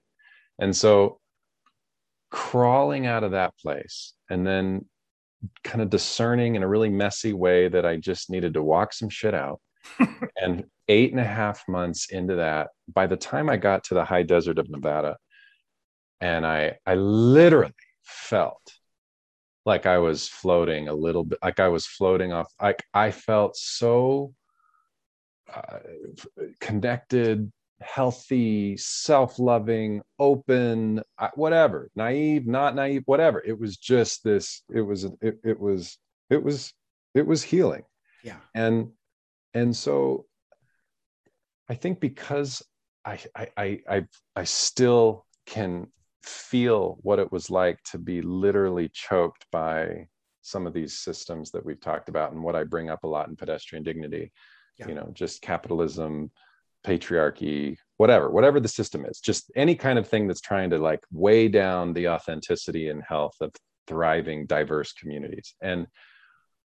[0.60, 1.20] And so
[2.32, 4.86] crawling out of that place and then
[5.64, 9.10] kind of discerning in a really messy way that I just needed to walk some
[9.10, 9.60] shit out.
[10.42, 14.06] and eight and a half months into that, by the time I got to the
[14.06, 15.18] high desert of Nevada,
[16.22, 18.74] and I I literally felt
[19.66, 22.52] like I was floating a little bit, like I was floating off.
[22.62, 24.34] Like I felt so
[25.54, 25.80] uh,
[26.60, 31.02] connected, healthy, self-loving, open,
[31.36, 33.42] whatever, naive, not naive, whatever.
[33.46, 34.64] It was just this.
[34.74, 35.06] It was.
[35.22, 35.98] It, it was.
[36.30, 36.74] It was.
[37.16, 37.84] It was healing.
[38.24, 38.38] Yeah.
[38.54, 38.92] And
[39.54, 40.26] and so
[41.70, 42.64] I think because
[43.06, 45.88] I I I I, I still can
[46.24, 50.08] feel what it was like to be literally choked by
[50.42, 53.30] some of these systems that we've talked about and what I bring up a lot
[53.30, 54.32] in pedestrian dignity,
[54.78, 54.88] yeah.
[54.88, 56.32] you know, just capitalism,
[56.86, 61.02] patriarchy, whatever, whatever the system is, just any kind of thing that's trying to like
[61.12, 63.54] weigh down the authenticity and health of
[63.88, 65.56] thriving, diverse communities.
[65.62, 65.88] And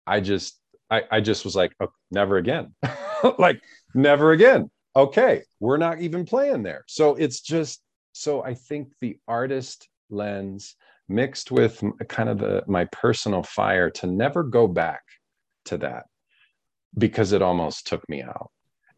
[0.06, 0.59] I just,
[0.90, 2.74] I, I just was like, oh, never again.
[3.38, 3.62] like,
[3.94, 4.70] never again.
[4.96, 6.84] Okay, we're not even playing there.
[6.88, 10.74] So it's just so I think the artist lens
[11.08, 15.02] mixed with kind of the my personal fire to never go back
[15.66, 16.04] to that
[16.98, 18.50] because it almost took me out.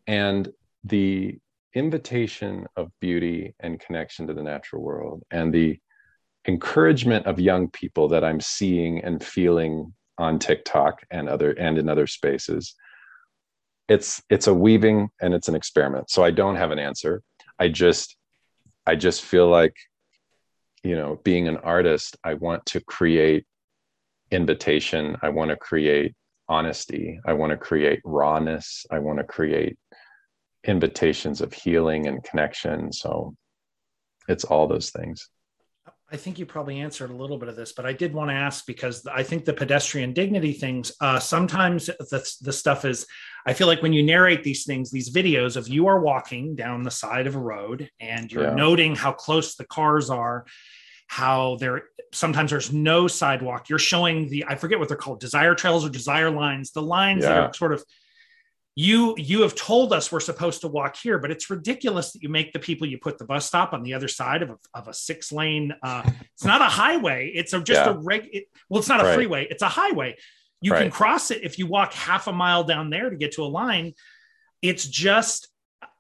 [0.07, 0.51] And
[0.85, 1.39] the
[1.75, 5.79] invitation of beauty and connection to the natural world and the
[6.47, 9.93] encouragement of young people that I'm seeing and feeling
[10.23, 12.75] on TikTok and other and in other spaces
[13.89, 17.21] it's it's a weaving and it's an experiment so i don't have an answer
[17.59, 18.17] i just
[18.87, 19.77] I just feel like,
[20.83, 23.45] you know, being an artist, I want to create
[24.31, 25.17] invitation.
[25.23, 26.15] I want to create
[26.49, 27.21] honesty.
[27.25, 28.85] I want to create rawness.
[28.91, 29.79] I want to create
[30.65, 32.93] invitations of healing and connection.
[32.93, 33.35] So
[34.29, 35.29] it's all those things.
[36.13, 38.35] I think you probably answered a little bit of this, but I did want to
[38.35, 43.07] ask because I think the pedestrian dignity things, uh, sometimes the, the stuff is,
[43.47, 46.83] I feel like when you narrate these things, these videos of you are walking down
[46.83, 48.55] the side of a road and you're yeah.
[48.55, 50.45] noting how close the cars are,
[51.07, 53.71] how there sometimes there's no sidewalk.
[53.71, 57.23] You're showing the, I forget what they're called, desire trails or desire lines, the lines
[57.23, 57.31] yeah.
[57.31, 57.83] that are sort of
[58.75, 62.29] you you have told us we're supposed to walk here but it's ridiculous that you
[62.29, 64.89] make the people you put the bus stop on the other side of a, of
[64.89, 66.03] a six lane uh,
[66.35, 67.91] it's not a highway it's a, just yeah.
[67.93, 69.15] a reg it, well it's not a right.
[69.15, 70.17] freeway it's a highway
[70.63, 70.83] you right.
[70.83, 73.47] can cross it if you walk half a mile down there to get to a
[73.47, 73.93] line
[74.63, 75.49] it's just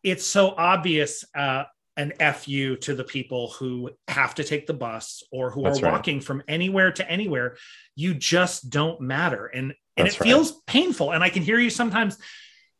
[0.02, 1.64] it's so obvious uh,
[1.98, 5.90] an fu to the people who have to take the bus or who That's are
[5.90, 6.24] walking right.
[6.24, 7.56] from anywhere to anywhere
[7.96, 11.68] you just don't matter and and That's it feels painful and i can hear you
[11.68, 12.16] sometimes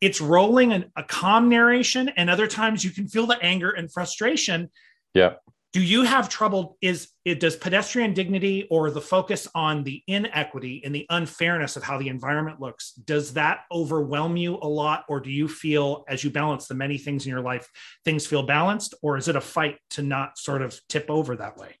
[0.03, 3.89] it's rolling an, a calm narration and other times you can feel the anger and
[3.89, 4.69] frustration.
[5.13, 5.35] Yeah.
[5.71, 10.81] Do you have trouble is it does pedestrian dignity or the focus on the inequity
[10.83, 15.05] and the unfairness of how the environment looks does that overwhelm you a lot?
[15.07, 17.69] Or do you feel as you balance the many things in your life
[18.03, 18.93] things feel balanced?
[19.01, 21.75] Or is it a fight to not sort of tip over that way?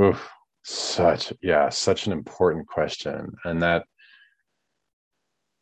[0.00, 0.28] Oof,
[0.64, 3.32] such yeah such an important question.
[3.44, 3.84] And that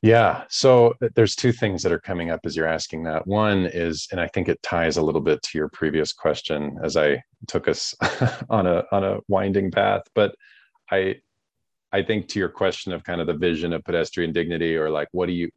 [0.02, 0.44] yeah.
[0.48, 3.26] So uh, there's two things that are coming up as you're asking that.
[3.26, 6.96] One is, and I think it ties a little bit to your previous question as
[6.96, 7.94] I took us
[8.50, 10.02] on a on a winding path.
[10.14, 10.34] But
[10.90, 11.16] I
[11.92, 15.08] I think to your question of kind of the vision of pedestrian dignity or like
[15.12, 15.50] what do you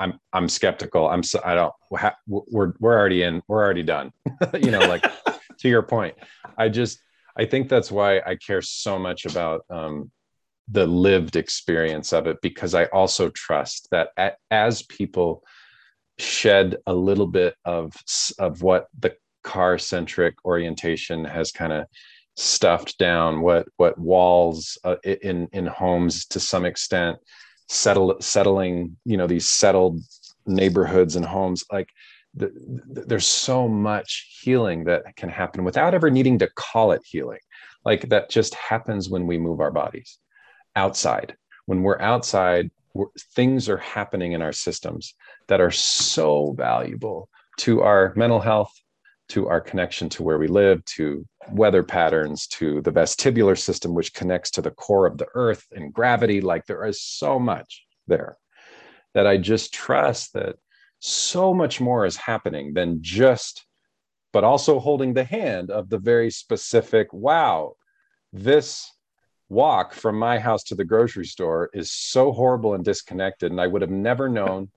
[0.00, 1.08] I'm I'm skeptical.
[1.08, 1.74] I'm so I don't
[2.26, 4.12] we're we're already in we're already done.
[4.54, 5.04] you know, like
[5.58, 6.14] to your point.
[6.56, 7.00] I just
[7.36, 10.10] I think that's why I care so much about um,
[10.70, 14.10] the lived experience of it because I also trust that
[14.50, 15.42] as people
[16.18, 17.92] shed a little bit of
[18.38, 21.86] of what the car centric orientation has kind of
[22.36, 27.18] stuffed down what what walls uh, in in homes to some extent
[27.68, 29.98] settle settling you know these settled
[30.46, 31.88] neighborhoods and homes like
[32.34, 32.52] the,
[32.92, 37.40] the, there's so much healing that can happen without ever needing to call it healing.
[37.84, 40.18] Like that just happens when we move our bodies
[40.76, 41.36] outside.
[41.66, 45.14] When we're outside we're, things are happening in our systems
[45.48, 47.28] that are so valuable
[47.58, 48.72] to our mental health
[49.28, 54.12] to our connection to where we live to weather patterns to the vestibular system which
[54.12, 56.40] connects to the core of the earth and gravity.
[56.40, 58.36] Like there is so much there
[59.14, 60.56] that i just trust that
[60.98, 63.64] so much more is happening than just
[64.32, 67.74] but also holding the hand of the very specific wow
[68.32, 68.90] this
[69.50, 73.66] walk from my house to the grocery store is so horrible and disconnected and i
[73.66, 74.70] would have never known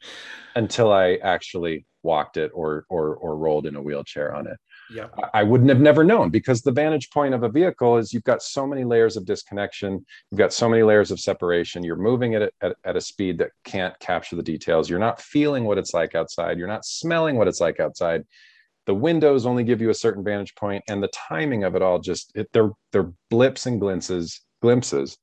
[0.56, 4.58] until i actually walked it or or or rolled in a wheelchair on it.
[4.94, 5.08] Yeah.
[5.34, 8.44] I wouldn't have never known because the vantage point of a vehicle is you've got
[8.44, 12.54] so many layers of disconnection you've got so many layers of separation you're moving it
[12.62, 16.14] at, at a speed that can't capture the details you're not feeling what it's like
[16.14, 18.24] outside you're not smelling what it's like outside.
[18.86, 22.00] The windows only give you a certain vantage point and the timing of it all
[22.00, 25.18] just it, they're they're blips and glimpses glimpses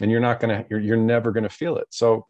[0.00, 1.86] and you're not going to you're, you're never going to feel it.
[1.90, 2.26] So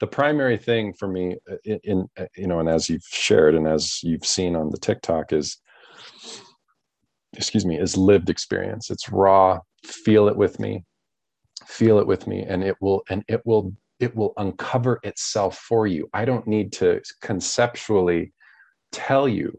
[0.00, 3.54] the primary thing for me uh, in, in, uh, you know and as you've shared
[3.54, 5.58] and as you've seen on the tiktok is
[7.34, 8.90] excuse me is lived experience.
[8.90, 10.84] It's raw feel it with me
[11.66, 15.86] feel it with me and it will and it will it will uncover itself for
[15.86, 16.08] you.
[16.12, 18.32] I don't need to conceptually
[18.92, 19.58] tell you.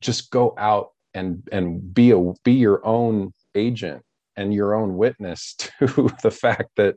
[0.00, 4.02] Just go out and and be a be your own agent
[4.36, 6.96] and your own witness to the fact that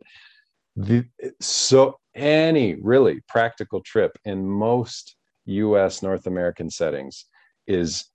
[0.76, 1.06] the
[1.40, 5.16] so any really practical trip in most
[5.46, 7.26] US North American settings
[7.68, 8.06] is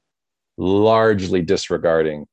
[0.57, 2.26] largely disregarding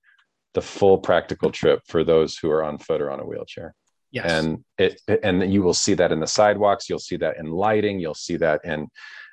[0.54, 3.76] the full practical trip for those who are on foot or on a wheelchair.
[4.12, 4.32] Yes.
[4.32, 8.00] And it and you will see that in the sidewalks, you'll see that in lighting,
[8.00, 8.88] you'll see that in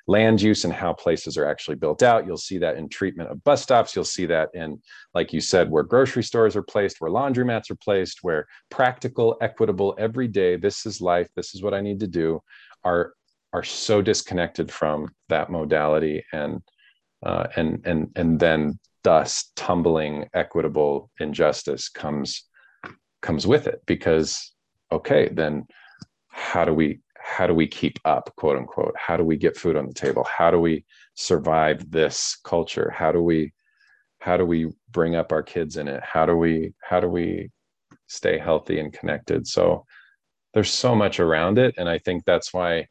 [0.07, 2.25] land use and how places are actually built out.
[2.25, 3.95] You'll see that in treatment of bus stops.
[3.95, 4.81] You'll see that in,
[5.13, 9.95] like you said, where grocery stores are placed, where laundromats are placed, where practical, equitable,
[9.97, 12.41] every day, this is life, this is what I need to do,
[12.83, 13.13] are
[13.53, 16.61] are so disconnected from that modality and
[17.25, 22.45] uh, and and and then thus tumbling equitable injustice comes
[23.21, 24.53] comes with it because
[24.91, 25.65] okay then
[26.29, 28.95] how do we how do we keep up quote unquote?
[28.97, 30.25] How do we get food on the table?
[30.25, 32.91] How do we survive this culture?
[32.95, 33.53] How do we
[34.19, 36.01] how do we bring up our kids in it?
[36.03, 37.49] How do we how do we
[38.07, 39.47] stay healthy and connected?
[39.47, 39.85] So
[40.53, 42.87] there's so much around it and i think that's why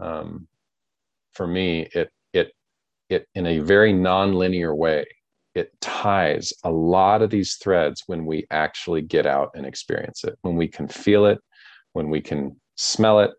[0.00, 0.48] um,
[1.34, 2.52] for me it it
[3.08, 5.04] it in a very non-linear way
[5.54, 10.36] it ties a lot of these threads when we actually get out and experience it
[10.42, 11.38] when we can feel it
[11.92, 13.32] when we can smell it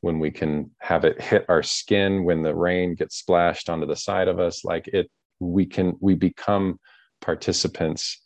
[0.00, 3.96] when we can have it hit our skin when the rain gets splashed onto the
[3.96, 5.10] side of us like it
[5.40, 6.78] we can we become
[7.20, 8.20] participants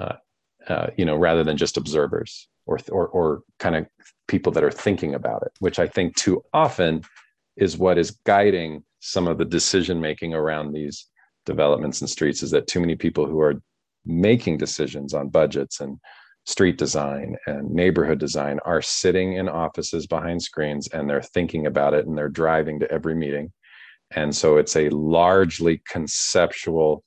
[0.00, 0.14] uh,
[0.68, 3.86] uh, you know rather than just observers or or, or kind of
[4.28, 7.02] people that are thinking about it which i think too often
[7.56, 11.06] is what is guiding some of the decision making around these
[11.44, 13.60] developments and streets is that too many people who are
[14.04, 15.98] making decisions on budgets and
[16.44, 21.94] street design and neighborhood design are sitting in offices behind screens and they're thinking about
[21.94, 23.52] it and they're driving to every meeting.
[24.14, 27.04] And so it's a largely conceptual,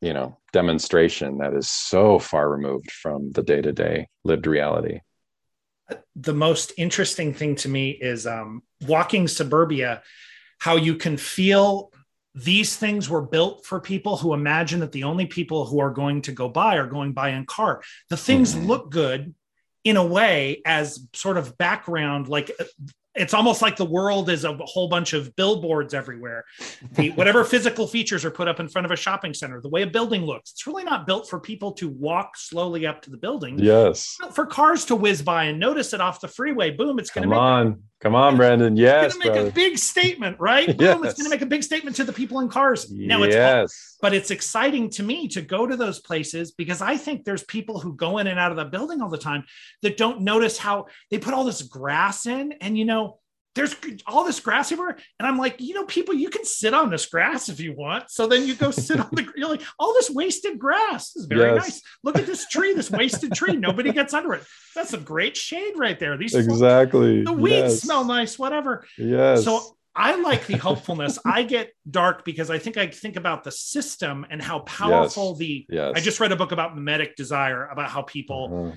[0.00, 5.00] you know, demonstration that is so far removed from the day to day lived reality.
[6.16, 10.02] The most interesting thing to me is um, walking suburbia,
[10.58, 11.90] how you can feel
[12.34, 16.22] these things were built for people who imagine that the only people who are going
[16.22, 17.82] to go by are going by in car.
[18.10, 18.66] The things mm-hmm.
[18.66, 19.34] look good
[19.84, 22.50] in a way as sort of background, like
[23.14, 26.44] it's almost like the world is a whole bunch of billboards everywhere.
[26.94, 29.82] The, whatever physical features are put up in front of a shopping center, the way
[29.82, 33.16] a building looks, it's really not built for people to walk slowly up to the
[33.16, 33.58] building.
[33.58, 34.16] Yes.
[34.32, 36.70] for cars to whiz by and notice it off the freeway.
[36.70, 37.82] Boom, it's going to make on.
[38.04, 38.76] Come on, Brandon.
[38.76, 39.06] Yes.
[39.06, 39.48] It's going to make brother.
[39.48, 40.66] a big statement, right?
[40.78, 41.12] Boom, yes.
[41.12, 42.90] it's going to make a big statement to the people in cars.
[42.90, 43.96] Now it's yes.
[44.02, 47.80] but it's exciting to me to go to those places because I think there's people
[47.80, 49.44] who go in and out of the building all the time
[49.80, 53.20] that don't notice how they put all this grass in and you know
[53.54, 54.98] there's all this grass everywhere.
[55.18, 58.10] And I'm like, you know, people, you can sit on this grass if you want.
[58.10, 61.54] So then you go sit on the, you're like, all this wasted grass is very
[61.54, 61.64] yes.
[61.64, 61.82] nice.
[62.02, 63.56] Look at this tree, this wasted tree.
[63.56, 64.44] Nobody gets under it.
[64.74, 66.16] That's a great shade right there.
[66.16, 67.22] These exactly.
[67.22, 67.80] the weeds yes.
[67.82, 68.84] smell nice, whatever.
[68.98, 69.44] Yes.
[69.44, 71.20] So I like the hopefulness.
[71.24, 75.38] I get dark because I think I think about the system and how powerful yes.
[75.38, 75.92] the, yes.
[75.94, 78.76] I just read a book about mimetic desire, about how people, uh-huh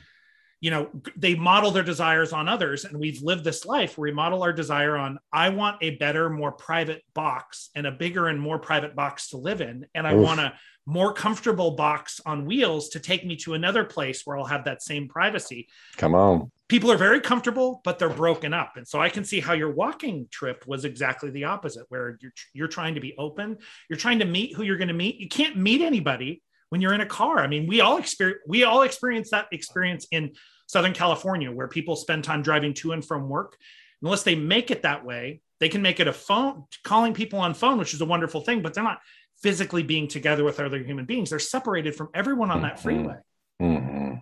[0.59, 4.15] you know they model their desires on others and we've lived this life where we
[4.15, 8.39] model our desire on i want a better more private box and a bigger and
[8.39, 10.23] more private box to live in and i Oof.
[10.23, 10.53] want a
[10.89, 14.81] more comfortable box on wheels to take me to another place where i'll have that
[14.81, 15.67] same privacy.
[15.97, 16.49] Come on.
[16.69, 19.71] People are very comfortable but they're broken up and so i can see how your
[19.71, 23.57] walking trip was exactly the opposite where you're you're trying to be open
[23.89, 25.17] you're trying to meet who you're going to meet.
[25.17, 27.39] You can't meet anybody when you're in a car.
[27.39, 30.33] I mean, we all experience we all experience that experience in
[30.67, 33.57] Southern California where people spend time driving to and from work.
[34.01, 37.53] Unless they make it that way, they can make it a phone calling people on
[37.53, 38.99] phone, which is a wonderful thing, but they're not
[39.41, 41.29] physically being together with other human beings.
[41.29, 42.83] They're separated from everyone on that mm-hmm.
[42.83, 43.15] freeway.
[43.61, 44.13] Mm-hmm.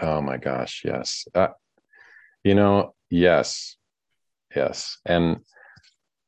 [0.00, 1.26] Oh my gosh, yes.
[1.34, 1.48] Uh,
[2.42, 3.76] you know, yes,
[4.54, 5.38] yes, and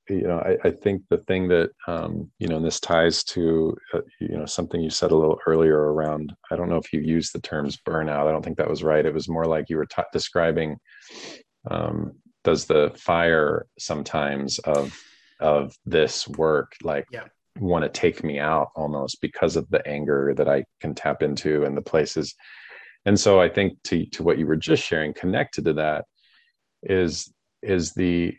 [0.09, 3.77] you know, I, I, think the thing that um, you know, and this ties to
[3.93, 6.35] uh, you know something you said a little earlier around.
[6.51, 8.27] I don't know if you used the terms burnout.
[8.27, 9.05] I don't think that was right.
[9.05, 10.77] It was more like you were t- describing.
[11.71, 12.13] Um,
[12.45, 14.97] does the fire sometimes of
[15.41, 17.25] of this work like yeah.
[17.59, 21.65] want to take me out almost because of the anger that I can tap into
[21.65, 22.35] and the places.
[23.05, 26.05] And so I think to to what you were just sharing, connected to that,
[26.83, 27.33] is
[27.63, 28.37] is the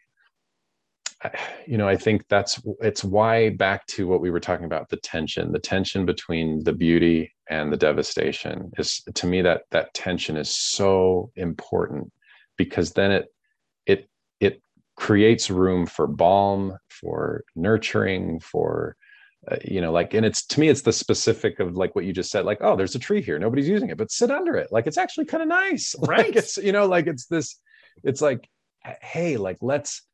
[1.65, 4.97] you know i think that's it's why back to what we were talking about the
[4.97, 10.37] tension the tension between the beauty and the devastation is to me that that tension
[10.37, 12.11] is so important
[12.57, 13.25] because then it
[13.85, 14.09] it
[14.39, 14.61] it
[14.95, 18.95] creates room for balm for nurturing for
[19.49, 22.13] uh, you know like and it's to me it's the specific of like what you
[22.13, 24.71] just said like oh there's a tree here nobody's using it but sit under it.
[24.71, 26.27] Like it's actually kind of nice right.
[26.27, 27.59] like it's you know like it's this
[28.03, 28.47] it's like
[29.01, 30.06] hey like let's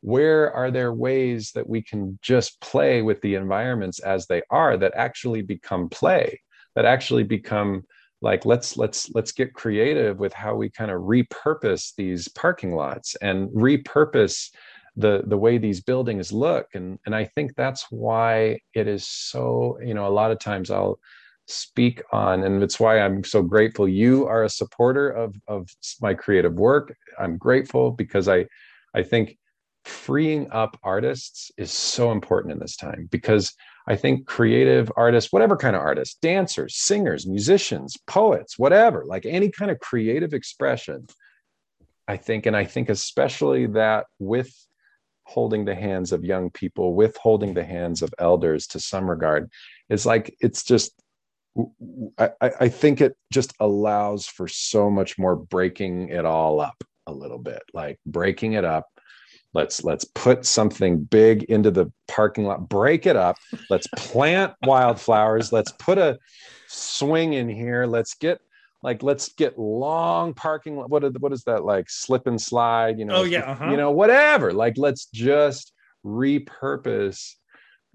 [0.00, 4.76] where are there ways that we can just play with the environments as they are
[4.76, 6.40] that actually become play
[6.74, 7.82] that actually become
[8.20, 13.16] like let's let's let's get creative with how we kind of repurpose these parking lots
[13.16, 14.50] and repurpose
[14.96, 16.66] the the way these buildings look.
[16.74, 20.70] And and i think that's why it is so you know a lot of times
[20.70, 20.98] i'll
[21.46, 25.68] speak on and it's why i'm so grateful you are a supporter of of
[26.02, 26.94] my creative work.
[27.18, 28.46] I'm grateful because i
[28.94, 29.38] i think
[29.88, 33.54] freeing up artists is so important in this time because
[33.86, 39.50] I think creative artists, whatever kind of artists, dancers, singers, musicians, poets, whatever, like any
[39.50, 41.06] kind of creative expression,
[42.06, 44.52] I think, and I think especially that with
[45.24, 49.50] holding the hands of young people, with holding the hands of elders to some regard,
[49.88, 50.92] is like it's just
[52.18, 57.12] I, I think it just allows for so much more breaking it all up a
[57.12, 58.86] little bit, like breaking it up
[59.58, 63.36] let's let's put something big into the parking lot break it up.
[63.68, 65.52] Let's plant wildflowers.
[65.52, 66.16] Let's put a
[66.68, 67.84] swing in here.
[67.84, 68.40] Let's get
[68.84, 73.04] like let's get long parking what is, what is that like slip and slide you
[73.04, 73.16] know?
[73.16, 73.70] Oh yeah uh-huh.
[73.70, 74.52] you know whatever.
[74.52, 75.72] Like let's just
[76.06, 77.34] repurpose.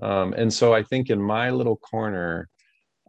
[0.02, 2.50] Um, and so i think in my little corner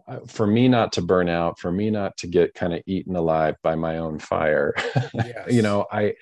[0.07, 3.17] uh, for me not to burn out for me not to get kind of eaten
[3.17, 4.75] alive by my own fire
[5.15, 5.51] yes.
[5.51, 6.13] you know i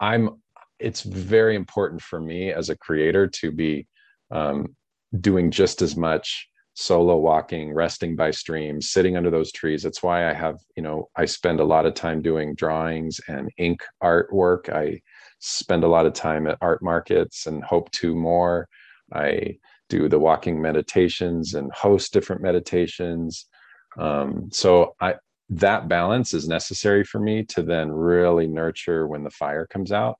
[0.00, 0.40] i'm
[0.78, 3.86] it's very important for me as a creator to be
[4.30, 4.76] um,
[5.20, 9.82] doing just as much solo walking resting by streams sitting under those trees.
[9.82, 13.50] That's why i have you know i spend a lot of time doing drawings and
[13.58, 14.72] ink artwork.
[14.72, 15.00] I
[15.40, 18.68] spend a lot of time at art markets and hope to more.
[19.12, 19.58] I
[19.88, 23.46] do the walking meditations and host different meditations.
[23.98, 25.14] Um, so i
[25.50, 30.18] that balance is necessary for me to then really nurture when the fire comes out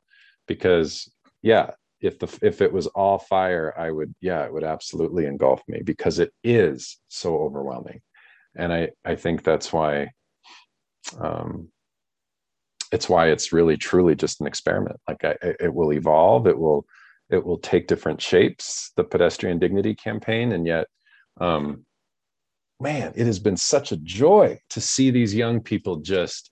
[0.48, 1.10] because
[1.42, 1.70] yeah
[2.00, 5.80] if the if it was all fire i would yeah it would absolutely engulf me
[5.84, 8.00] because it is so overwhelming.
[8.56, 10.08] And i i think that's why
[11.20, 11.68] um
[12.90, 14.98] it's why it's really truly just an experiment.
[15.06, 16.86] Like I, it will evolve it will
[17.30, 20.86] it will take different shapes the pedestrian dignity campaign and yet
[21.40, 21.84] um
[22.80, 26.50] man it has been such a joy to see these young people just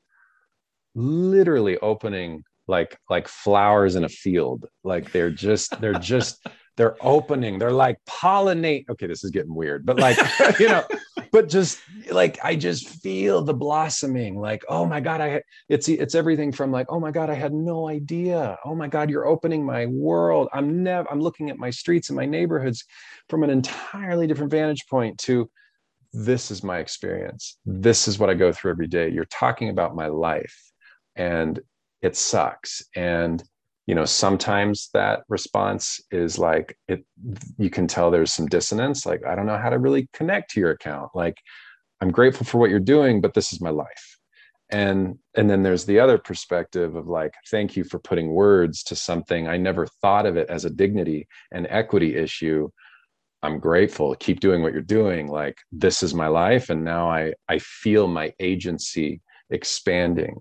[0.94, 4.66] literally opening like like flowers in a field.
[4.84, 6.44] Like they're just they're just
[6.76, 7.58] they're opening.
[7.58, 10.18] They're like pollinate okay this is getting weird but like
[10.58, 10.84] you know
[11.32, 14.38] but just like i just feel the blossoming.
[14.38, 17.52] Like oh my god i it's it's everything from like oh my god i had
[17.52, 18.58] no idea.
[18.64, 20.48] Oh my god you're opening my world.
[20.52, 22.84] I'm never i'm looking at my streets and my neighborhoods
[23.28, 25.50] from an entirely different vantage point to
[26.12, 27.58] this is my experience.
[27.64, 29.10] This is what i go through every day.
[29.10, 30.72] You're talking about my life.
[31.14, 31.60] And
[32.02, 32.82] it sucks.
[32.94, 33.42] And
[33.86, 37.04] you know sometimes that response is like it
[37.58, 40.60] you can tell there's some dissonance like i don't know how to really connect to
[40.60, 41.10] your account.
[41.14, 41.38] Like
[42.00, 44.18] i'm grateful for what you're doing but this is my life.
[44.70, 48.96] And and then there's the other perspective of like thank you for putting words to
[48.96, 49.46] something.
[49.46, 52.68] I never thought of it as a dignity and equity issue.
[53.42, 54.16] I'm grateful.
[54.16, 55.28] Keep doing what you're doing.
[55.28, 59.20] Like this is my life and now i i feel my agency
[59.50, 60.40] expanding.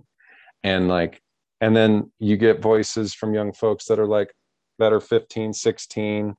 [0.63, 1.21] And like
[1.65, 4.31] and then you get voices from young folks that are like
[4.77, 6.35] that are 15 16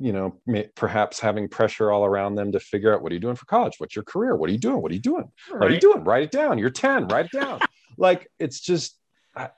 [0.00, 3.20] you know may, perhaps having pressure all around them to figure out what are you
[3.20, 3.74] doing for college?
[3.78, 4.36] What's your career?
[4.36, 4.80] What are you doing?
[4.80, 5.30] What are you doing?
[5.50, 5.60] Right.
[5.60, 6.04] what are you doing?
[6.04, 6.56] Write it down.
[6.58, 7.60] You're 10 write it down.
[7.98, 8.96] Like it's just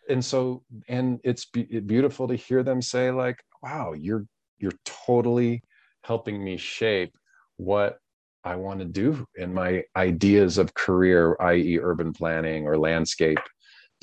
[0.08, 4.26] and so and it's be- beautiful to hear them say like wow you're
[4.58, 5.62] you're totally
[6.02, 7.16] helping me shape
[7.58, 7.98] what
[8.42, 13.38] i want to do in my ideas of career i.e urban planning or landscape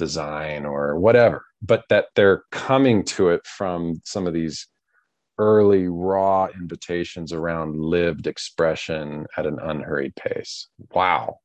[0.05, 4.67] design or whatever but that they're coming to it from some of these
[5.37, 10.67] early raw invitations around lived expression at an unhurried pace.
[10.93, 11.37] Wow.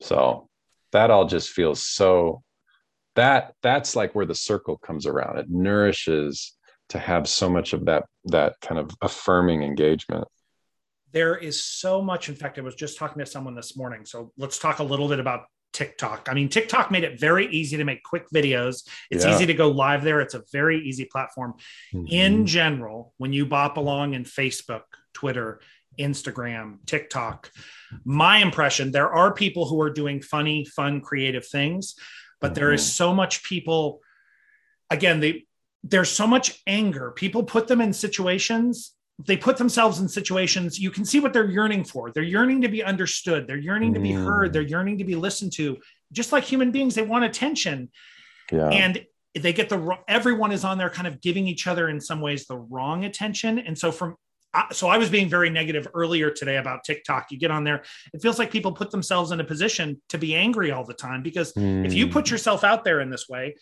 [0.00, 0.48] So
[0.92, 2.42] that all just feels so
[3.16, 5.38] that that's like where the circle comes around.
[5.38, 6.56] It nourishes
[6.88, 10.26] to have so much of that that kind of affirming engagement.
[11.12, 12.28] There is so much.
[12.28, 14.04] In fact, I was just talking to someone this morning.
[14.04, 15.42] So let's talk a little bit about
[15.74, 16.28] TikTok.
[16.30, 18.88] I mean, TikTok made it very easy to make quick videos.
[19.10, 19.34] It's yeah.
[19.34, 20.20] easy to go live there.
[20.20, 21.54] It's a very easy platform.
[21.92, 22.06] Mm-hmm.
[22.06, 25.60] In general, when you bop along in Facebook, Twitter,
[25.98, 27.50] Instagram, TikTok,
[28.04, 31.96] my impression, there are people who are doing funny, fun, creative things,
[32.40, 32.54] but mm-hmm.
[32.54, 32.90] there is mm-hmm.
[32.90, 34.00] so much people,
[34.90, 35.44] again, they,
[35.82, 37.10] there's so much anger.
[37.10, 38.92] People put them in situations
[39.26, 42.68] they put themselves in situations you can see what they're yearning for they're yearning to
[42.68, 44.70] be understood they're yearning to be heard they're mm.
[44.70, 45.76] yearning to be listened to
[46.12, 47.88] just like human beings they want attention
[48.50, 48.68] yeah.
[48.68, 49.04] and
[49.34, 52.46] they get the everyone is on there kind of giving each other in some ways
[52.46, 54.16] the wrong attention and so from
[54.72, 57.26] so I was being very negative earlier today about TikTok.
[57.30, 60.34] You get on there, it feels like people put themselves in a position to be
[60.34, 61.84] angry all the time because mm.
[61.84, 62.30] if you put mm.
[62.30, 63.56] yourself out there in this way,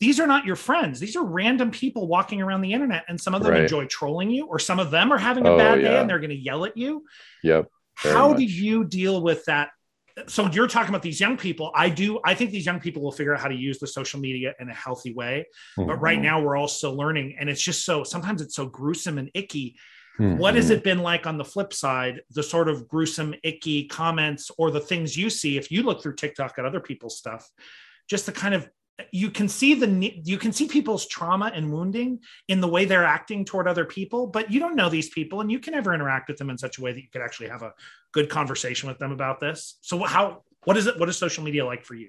[0.00, 0.98] these are not your friends.
[0.98, 3.62] These are random people walking around the internet, and some of them right.
[3.62, 6.18] enjoy trolling you, or some of them are having a oh, bad day and they're
[6.18, 7.04] going to yell at you.
[7.44, 7.68] Yep.
[7.96, 8.38] How much.
[8.38, 9.70] do you deal with that?
[10.26, 11.70] So you're talking about these young people.
[11.74, 12.18] I do.
[12.24, 14.70] I think these young people will figure out how to use the social media in
[14.70, 15.46] a healthy way.
[15.78, 15.88] Mm-hmm.
[15.88, 16.24] But right mm-hmm.
[16.24, 18.02] now, we're all still learning, and it's just so.
[18.02, 19.76] Sometimes it's so gruesome and icky.
[20.18, 20.38] Mm-hmm.
[20.38, 22.22] What has it been like on the flip side?
[22.30, 26.16] The sort of gruesome, icky comments, or the things you see if you look through
[26.16, 27.48] TikTok at other people's stuff,
[28.08, 28.68] just the kind of
[29.12, 33.04] you can see the you can see people's trauma and wounding in the way they're
[33.04, 36.28] acting toward other people but you don't know these people and you can never interact
[36.28, 37.72] with them in such a way that you could actually have a
[38.12, 41.64] good conversation with them about this so how what is it what is social media
[41.64, 42.08] like for you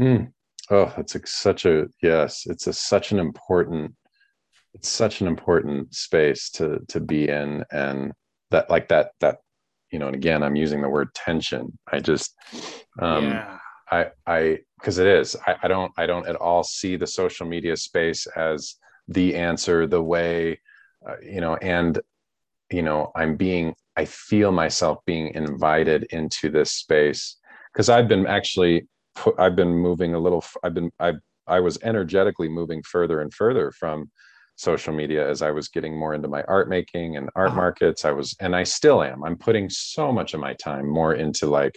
[0.00, 0.30] mm.
[0.70, 3.94] oh it's a, such a yes it's a such an important
[4.74, 8.12] it's such an important space to to be in and
[8.50, 9.38] that like that that
[9.90, 12.34] you know and again i'm using the word tension i just
[13.00, 13.58] um yeah.
[13.94, 15.34] I i because it is.
[15.46, 18.76] I, I, don't i don't at all see the social media space as
[19.08, 20.60] the answer the way
[21.08, 21.98] uh, you know and
[22.70, 27.36] you know i'm being i feel myself being invited into this space.
[27.72, 28.86] Because i've been actually
[29.38, 31.12] i've been moving a little i've been i
[31.46, 34.10] i was energetically moving further and further from
[34.56, 37.56] social media as i was getting more into my art making and art uh-huh.
[37.56, 38.04] markets.
[38.04, 39.24] I was and i still am.
[39.24, 41.74] I'm putting so much of my time more into like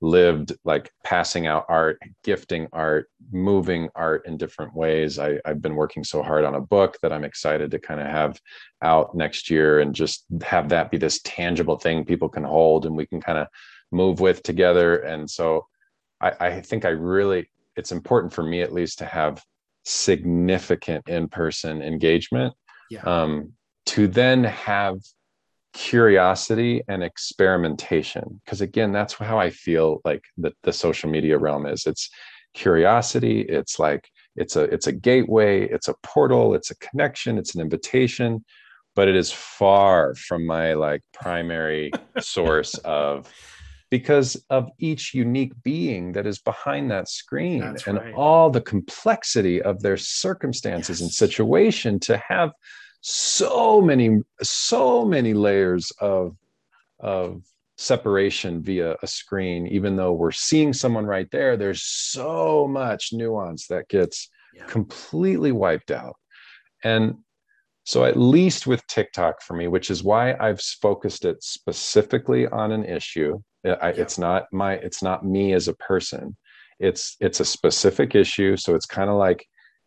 [0.00, 5.18] lived like passing out art, gifting art, moving art in different ways.
[5.18, 8.06] I, have been working so hard on a book that I'm excited to kind of
[8.06, 8.40] have
[8.82, 12.96] out next year and just have that be this tangible thing people can hold and
[12.96, 13.48] we can kind of
[13.90, 14.98] move with together.
[14.98, 15.66] And so
[16.20, 19.42] I, I think I really, it's important for me at least to have
[19.84, 22.54] significant in-person engagement
[22.90, 23.00] yeah.
[23.02, 23.52] um,
[23.86, 24.98] to then have
[25.78, 31.66] curiosity and experimentation because again that's how i feel like the, the social media realm
[31.66, 32.10] is it's
[32.52, 37.54] curiosity it's like it's a it's a gateway it's a portal it's a connection it's
[37.54, 38.44] an invitation
[38.96, 43.32] but it is far from my like primary source of
[43.88, 48.14] because of each unique being that is behind that screen That's and right.
[48.14, 51.02] all the complexity of their circumstances yes.
[51.02, 52.50] and situation to have
[53.10, 56.36] so many so many layers of
[57.00, 57.42] of
[57.78, 63.66] separation via a screen even though we're seeing someone right there there's so much nuance
[63.66, 64.64] that gets yeah.
[64.66, 66.16] completely wiped out
[66.84, 67.14] and
[67.84, 72.72] so at least with tiktok for me which is why i've focused it specifically on
[72.72, 74.02] an issue uh, I, yeah.
[74.02, 76.36] it's not my it's not me as a person
[76.78, 79.46] it's it's a specific issue so it's kind of like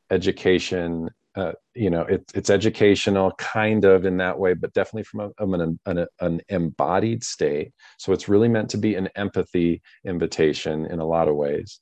[0.09, 5.19] education uh, you know it, it's educational kind of in that way but definitely from
[5.21, 7.71] a, an, an, an, embodied state.
[7.97, 11.79] So it's really meant to be an empathy invitation in a lot of ways.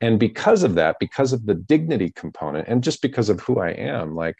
[0.00, 3.70] And because of that because of the dignity component and just because of who i
[3.70, 4.36] am like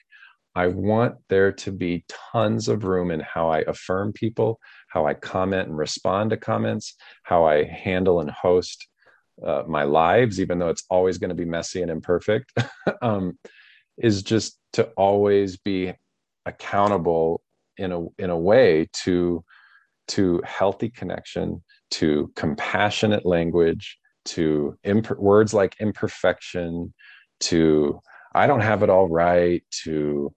[0.54, 5.14] i want there to be tons of room in how i affirm people how i
[5.14, 6.94] comment and respond to comments
[7.24, 8.86] how i handle and host
[9.44, 12.52] uh, my lives even though it's always going to be messy and imperfect.
[13.02, 13.38] Um,
[14.02, 15.92] is just to always be
[16.46, 17.42] accountable
[17.76, 19.44] in a in a way to
[20.08, 26.92] to healthy connection to compassionate language to imp- words like imperfection
[27.40, 28.00] to
[28.34, 30.32] i don't have it all right to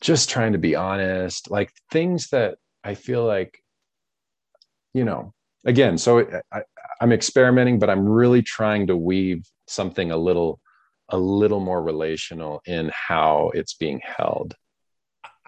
[0.00, 3.58] just trying to be honest like things that i feel like
[4.94, 5.32] you know
[5.64, 6.62] again so I,
[7.00, 10.60] i'm experimenting but i'm really trying to weave something a little
[11.08, 14.54] a little more relational in how it's being held.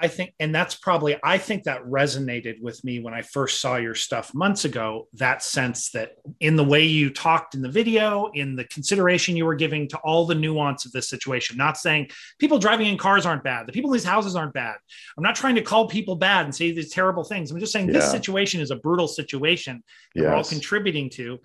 [0.03, 3.77] I think, and that's probably, I think that resonated with me when I first saw
[3.77, 5.09] your stuff months ago.
[5.15, 9.45] That sense that in the way you talked in the video, in the consideration you
[9.45, 12.09] were giving to all the nuance of this situation, not saying
[12.39, 14.77] people driving in cars aren't bad, the people in these houses aren't bad.
[15.19, 17.51] I'm not trying to call people bad and say these terrible things.
[17.51, 17.95] I'm just saying yeah.
[17.95, 19.85] this situation is a brutal situation
[20.15, 20.25] yes.
[20.25, 21.39] we're all contributing to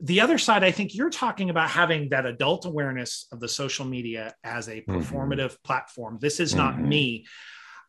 [0.00, 3.84] the other side, I think you're talking about having that adult awareness of the social
[3.84, 4.96] media as a mm-hmm.
[4.96, 5.62] performative mm-hmm.
[5.64, 6.18] platform.
[6.20, 6.88] This is not mm-hmm.
[6.88, 7.26] me.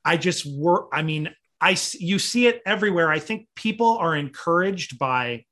[0.05, 0.89] I just work.
[0.93, 1.29] I mean,
[1.61, 3.09] I you see it everywhere.
[3.09, 5.45] I think people are encouraged by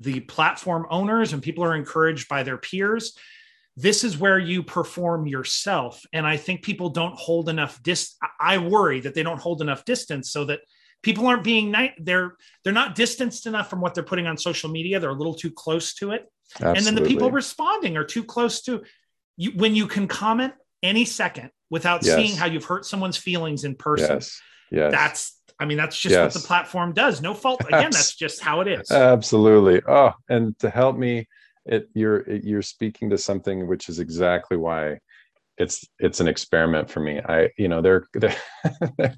[0.00, 3.16] the platform owners and people are encouraged by their peers.
[3.76, 6.02] This is where you perform yourself.
[6.12, 8.16] And I think people don't hold enough dis.
[8.40, 10.60] I worry that they don't hold enough distance so that
[11.02, 14.70] people aren't being nice they're they're not distanced enough from what they're putting on social
[14.70, 16.78] media they're a little too close to it Absolutely.
[16.78, 18.82] and then the people responding are too close to
[19.36, 22.14] you when you can comment any second without yes.
[22.16, 24.40] seeing how you've hurt someone's feelings in person yes.
[24.70, 24.92] Yes.
[24.92, 26.34] that's I mean, that's just yes.
[26.34, 27.22] what the platform does.
[27.22, 27.60] No fault.
[27.68, 28.90] Again, that's just how it is.
[28.90, 29.80] Absolutely.
[29.86, 31.28] Oh, and to help me,
[31.64, 34.98] it you're it, you're speaking to something which is exactly why
[35.58, 37.20] it's it's an experiment for me.
[37.20, 38.36] I you know there, there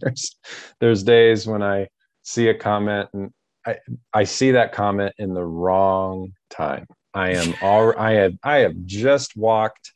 [0.01, 0.37] there's
[0.81, 1.89] there's days when i
[2.23, 3.31] see a comment and
[3.67, 3.77] i
[4.13, 6.87] i see that comment in the wrong time.
[7.13, 9.93] I am all i have i have just walked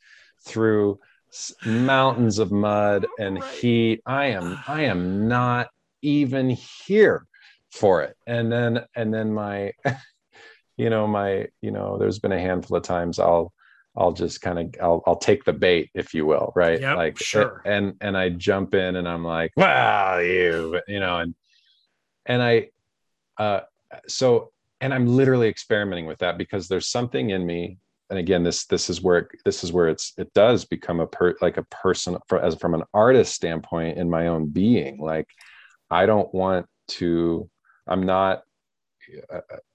[0.47, 0.99] through
[1.67, 4.01] mountains of mud oh, and heat.
[4.07, 5.69] I am i am not
[6.03, 7.27] even here
[7.73, 8.17] for it.
[8.27, 9.73] And then and then my
[10.77, 13.53] you know my you know there's been a handful of times i'll
[13.99, 16.81] I'll just kind of I'll I'll take the bait, if you will, right?
[16.81, 17.63] Yep, like sure.
[17.65, 21.35] And and I jump in and I'm like, wow, you, you know, and
[22.25, 22.69] and I
[23.39, 23.61] uh
[24.07, 27.79] so and I'm literally experimenting with that because there's something in me.
[28.11, 31.07] And again, this this is where it, this is where it's it does become a
[31.07, 34.99] per like a person for, as from an artist standpoint in my own being.
[34.99, 35.29] Like
[35.91, 37.51] I don't want to.
[37.87, 38.43] I'm not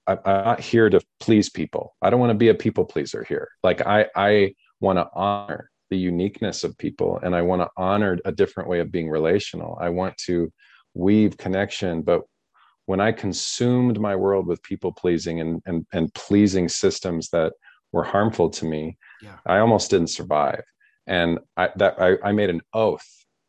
[0.06, 1.96] I'm not here to please people.
[2.02, 3.48] I don't want to be a people pleaser here.
[3.62, 8.18] Like I, I want to honor the uniqueness of people and I want to honor
[8.24, 9.78] a different way of being relational.
[9.80, 10.52] I want to
[10.94, 12.02] weave connection.
[12.02, 12.22] But
[12.86, 17.52] when I consumed my world with people pleasing and, and, and pleasing systems that
[17.92, 19.36] were harmful to me, yeah.
[19.46, 20.62] I almost didn't survive.
[21.06, 23.06] And I, that I, I made an oath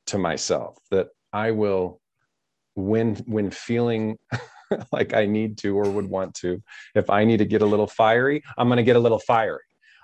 [0.07, 1.99] to myself that I will
[2.75, 4.17] when when feeling
[4.91, 6.61] like I need to or would want to.
[6.93, 9.59] If I need to get a little fiery, I'm going to get a little fiery.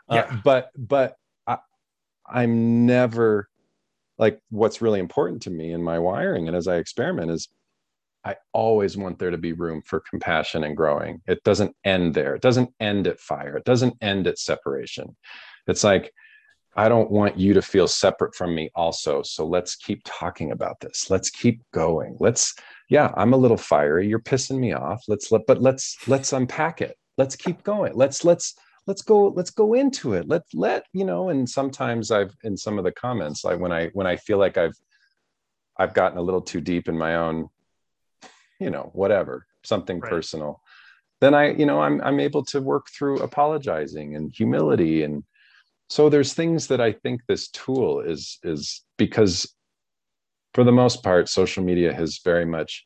[0.10, 0.22] Uh, yeah.
[0.22, 1.16] Uh, but but
[1.48, 1.58] I,
[2.28, 3.48] I'm never
[4.18, 7.50] like what's really important to me in my wiring and as I experiment is
[8.24, 11.22] I always want there to be room for compassion and growing.
[11.26, 12.36] It doesn't end there.
[12.36, 13.58] It doesn't end at fire.
[13.58, 15.16] It doesn't end at separation.
[15.68, 16.14] It's like
[16.76, 19.22] I don't want you to feel separate from me also.
[19.24, 21.10] So let's keep talking about this.
[21.10, 22.18] Let's keep going.
[22.20, 22.54] Let's
[22.90, 24.08] yeah, I'm a little fiery.
[24.08, 25.04] You're pissing me off.
[25.08, 26.98] Let's let but let's let's unpack it.
[27.18, 27.94] Let's keep going.
[27.96, 28.56] Let's let's
[28.88, 30.28] let's go let's go into it.
[30.28, 33.88] Let let, you know, and sometimes I've in some of the comments like when I
[33.90, 34.76] when I feel like I've
[35.78, 37.50] I've gotten a little too deep in my own
[38.62, 40.10] you know, whatever, something right.
[40.10, 40.62] personal.
[41.20, 45.24] Then I, you know, I'm I'm able to work through apologizing and humility and
[45.92, 49.54] so there's things that i think this tool is is because
[50.54, 52.86] for the most part social media has very much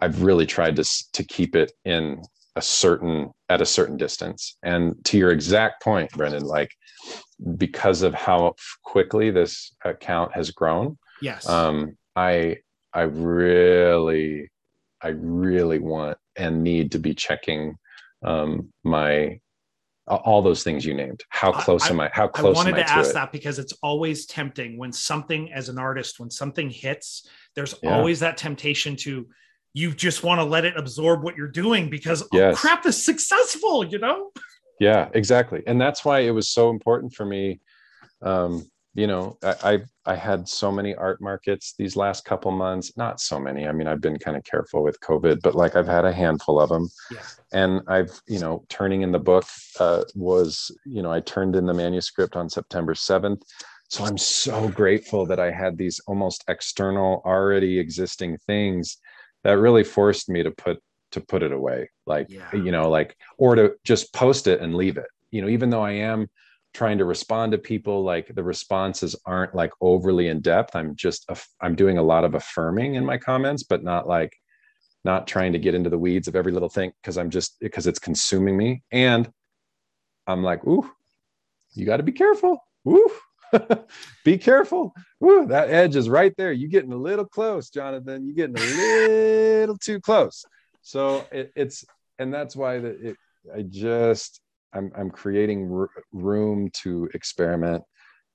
[0.00, 0.84] i've really tried to
[1.14, 2.20] to keep it in
[2.56, 4.56] a certain at a certain distance.
[4.62, 6.70] And to your exact point brendan like
[7.56, 11.46] because of how quickly this account has grown yes.
[11.48, 12.56] um i
[12.94, 14.50] i really
[15.02, 17.76] i really want and need to be checking
[18.24, 19.38] um my
[20.06, 21.24] all those things you named.
[21.30, 23.58] How close I, am i how close i wanted am I to, ask that because
[23.58, 27.96] it's always tempting when something as an artist when something hits there's Yeah.
[27.96, 29.26] always that temptation to
[29.74, 33.84] you just want to let it absorb what you're doing because oh crap is successful
[33.84, 34.30] you know?
[34.78, 35.62] Yeah exactly.
[35.66, 37.60] And that's why it was so important for me
[38.22, 38.64] um
[38.96, 43.20] you know I, I i had so many art markets these last couple months not
[43.20, 46.04] so many i mean i've been kind of careful with covid but like i've had
[46.04, 47.20] a handful of them yeah.
[47.52, 49.44] And i've you know turning in the book
[49.78, 53.42] uh, was you know i turned in the manuscript on september 7th
[53.88, 58.98] so i'm so grateful that i had these almost external already existing things
[59.44, 60.78] that really forced me to put
[61.12, 61.88] to put it away.
[62.04, 62.50] Like Yeah.
[62.52, 65.06] you know like or to just post it and leave it.
[65.30, 66.28] You know even though i am
[66.76, 71.26] trying to respond to people like the responses aren't like overly in depth i'm just
[71.62, 74.36] i'm doing a lot of affirming in my comments but not like
[75.02, 77.86] not trying to get into the weeds of every little thing because i'm just because
[77.86, 78.82] it's consuming me.
[78.92, 79.26] And
[80.26, 80.90] i'm like ooh
[81.72, 82.58] you got to be careful.
[82.86, 83.10] Ooh
[84.24, 84.94] be careful.
[85.24, 86.52] Ooh that edge is right there.
[86.52, 88.26] You're getting a little close jonathan.
[88.26, 90.44] You're getting a little too close.
[90.82, 91.86] So it, it's
[92.18, 93.16] and that's why that it
[93.54, 94.42] i just
[94.76, 97.82] i'm i'm creating r- room to experiment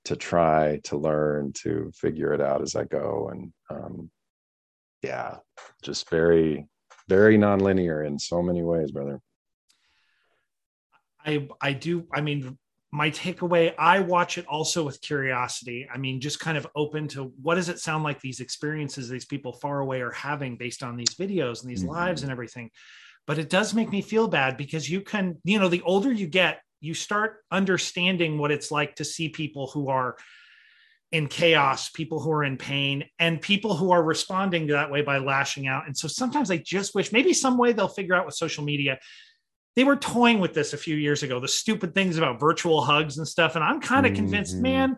[0.06, 4.10] to try to learn to figure it out as i go and um
[5.04, 5.38] yeah
[5.84, 6.68] just very
[7.08, 9.20] very nonlinear in so many ways brother
[11.24, 12.08] I I do.
[12.12, 12.58] I mean,
[12.92, 13.74] my takeaway.
[13.78, 15.88] I watch it also with curiosity.
[15.94, 19.26] I mean, just kind of open to what does it sound like these experiences these
[19.26, 21.90] people far away are having based on these videos and these Mhm.
[21.90, 22.72] lives and everything.
[23.28, 26.28] But it does make me feel bad because you can, you know, the older you
[26.28, 30.18] get, you start understanding what it's like to see people who are
[31.12, 35.18] in chaos, people who are in pain, and people who are responding that way by
[35.18, 35.86] lashing out.
[35.86, 38.98] And so sometimes I just wish maybe some way they'll figure out with social media
[39.76, 43.18] they were toying with this a few years ago the stupid things about virtual hugs
[43.18, 44.62] and stuff and i'm kind of convinced Mhm.
[44.64, 44.98] man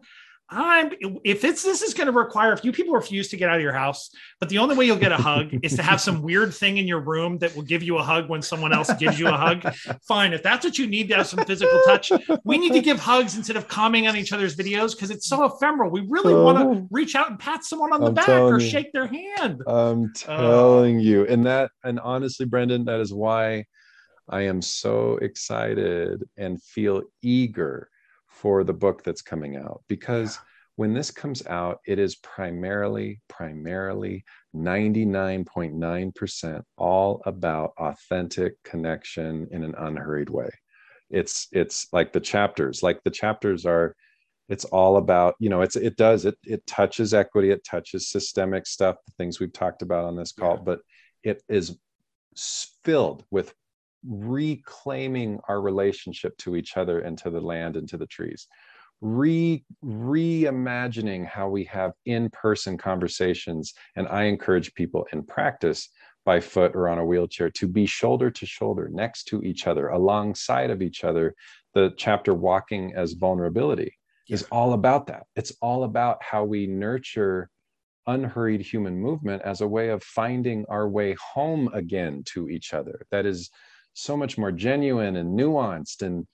[0.50, 0.92] i'm
[1.24, 3.62] if it's this is going to require a few people refuse to get out of
[3.62, 6.54] your house but the only way you'll get a hug is to have some weird
[6.54, 9.28] thing in your room that will give you a hug when someone else gives you
[9.28, 9.64] a hug
[10.08, 12.12] fine if that's what you need to have some physical touch
[12.44, 15.46] we need to give hugs instead of commenting on each other's videos because it's so
[15.46, 16.44] ephemeral we really oh.
[16.44, 18.70] want to reach out and pat someone on the I'm back or you.
[18.70, 20.10] shake their hand I'm Oh.
[20.14, 21.26] telling you.
[21.28, 23.66] And that, and honestly, Brendan, that is why
[24.30, 27.90] I am so excited and feel eager
[28.34, 29.84] for the book that's coming out.
[29.88, 30.40] Because
[30.76, 34.26] when this comes out, it is primarily, primarily
[34.56, 40.50] 99.9% all about authentic connection in an unhurried way.
[41.10, 43.96] It's it's like the chapters, like the chapters are
[44.50, 48.68] it's all about you know it's it does it it touches equity it touches systemic
[48.68, 50.62] stuff the things we've talked about on this call Yeah.
[50.66, 50.80] but
[51.24, 51.78] it is
[52.84, 53.54] filled with
[54.08, 58.48] reclaiming our relationship to each other and to the land and to the trees
[59.02, 65.90] re reimagining how we have in-person conversations and i encourage people in practice
[66.26, 69.90] by foot or on a wheelchair to be shoulder to shoulder next to each other
[69.90, 71.36] alongside of each other
[71.74, 73.94] the chapter walking as vulnerability
[74.30, 75.24] is all about that.
[75.36, 77.50] It's all about how we nurture
[78.08, 83.06] unhurried human movement as a way of finding our way home again to each other.
[83.12, 83.50] That is
[83.94, 86.28] so much more genuine and nuanced and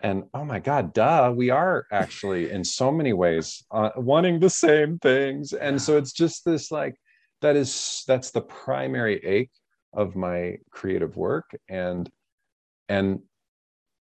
[0.00, 4.50] and oh my god duh we are actually in so many ways uh, wanting the
[4.50, 5.52] same things.
[5.52, 6.96] And so it's just this like
[7.40, 9.50] that is that's the primary ache
[9.92, 11.50] of my creative work.
[11.68, 12.08] And
[12.88, 13.20] and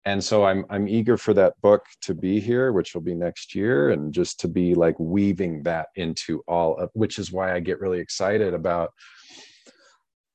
[0.04, 3.54] and so i'm i'm eager for that book to be here which will be next
[3.54, 7.60] year and just to be like weaving that into all of which is why i
[7.60, 8.90] get really excited about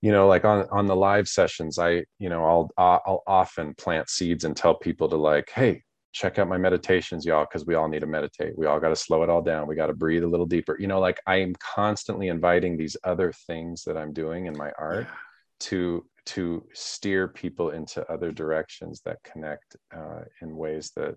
[0.02, 4.10] you know like on on the live sessions i you know i'll i'll often plant
[4.10, 5.82] seeds and tell people to like hey
[6.14, 8.58] check out my meditations y'all because we all need to meditate.
[8.58, 9.68] We all got to slow it all down.
[9.68, 10.76] We got to breathe a little deeper.
[10.80, 14.72] You know like i am constantly inviting these other things that i'm doing in my
[14.80, 15.16] art Yeah.
[15.62, 21.16] to to steer people into other directions that connect uh, in ways that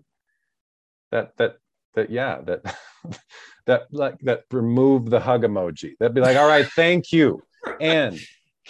[1.11, 1.55] that that
[1.95, 2.61] that yeah that
[3.65, 5.93] that like that remove the hug emoji.
[5.99, 7.41] That'd be like all right thank you.
[7.79, 8.19] And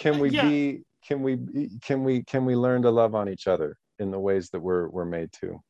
[0.02, 0.48] can uh, we Yeah.
[0.48, 1.38] be can we
[1.80, 4.88] can we can we learn to love on each other in the ways that we're
[4.88, 5.60] we're made to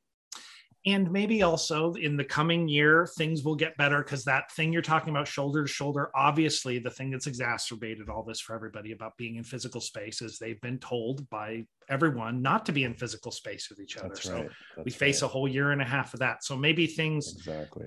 [0.84, 4.82] and maybe also in the coming year things will get better because that thing you're
[4.82, 9.16] talking about shoulder to shoulder obviously the thing that's exacerbated all this for everybody about
[9.16, 13.30] being in physical space is they've been told by everyone not to be in physical
[13.30, 14.50] space with each other that's so right.
[14.84, 15.28] we face right.
[15.28, 17.86] a whole year and a half of that so maybe things exactly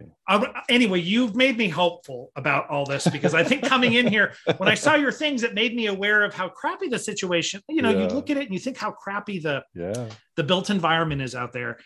[0.69, 4.69] anyway you've made me hopeful about all this because i think coming in here when
[4.69, 7.89] i saw your things it made me aware of how crappy the situation you know
[7.89, 8.01] yeah.
[8.01, 11.35] you look at it and you think how crappy the yeah the built environment is
[11.35, 11.77] out there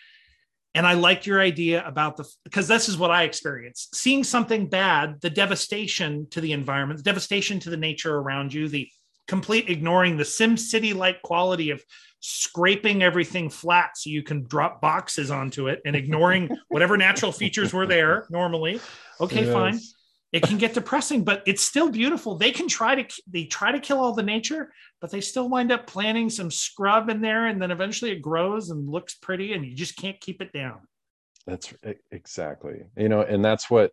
[0.76, 4.68] and I like your idea about the because this is what I experienced seeing something
[4.68, 8.88] bad, the devastation to the environment, the devastation to the nature around you, the
[9.28, 11.84] complete ignoring the Sim City like quality of
[12.22, 17.74] scraping everything flat so you can drop boxes onto it and ignoring whatever natural features
[17.74, 18.80] were there normally.
[19.22, 19.54] Okay, yes.
[19.54, 19.80] fine
[20.32, 22.36] it can get depressing but it's still beautiful.
[22.36, 24.72] They can try to they try to kill all the nature
[25.02, 28.70] but they still wind up planting some scrub in there and then eventually it grows
[28.70, 30.80] and looks pretty and you just can't keep it down.
[31.48, 31.74] That's
[32.12, 32.84] exactly.
[32.96, 33.92] You know and that's what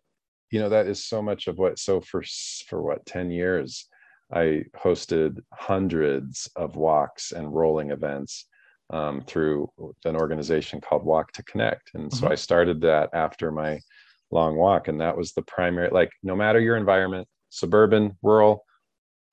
[0.51, 2.23] you know that is so much of what so for
[2.67, 3.87] for what 10 years
[4.33, 8.45] i hosted hundreds of walks and rolling events
[8.89, 9.69] um, through
[10.05, 11.91] an organization called walk to connect.
[11.93, 12.31] And so mm-hmm.
[12.31, 13.79] i started that after my
[14.31, 18.63] long walk and that was the primary like no matter your environment suburban rural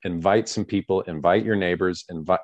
[0.05, 2.41] invite some people invite your neighbors invite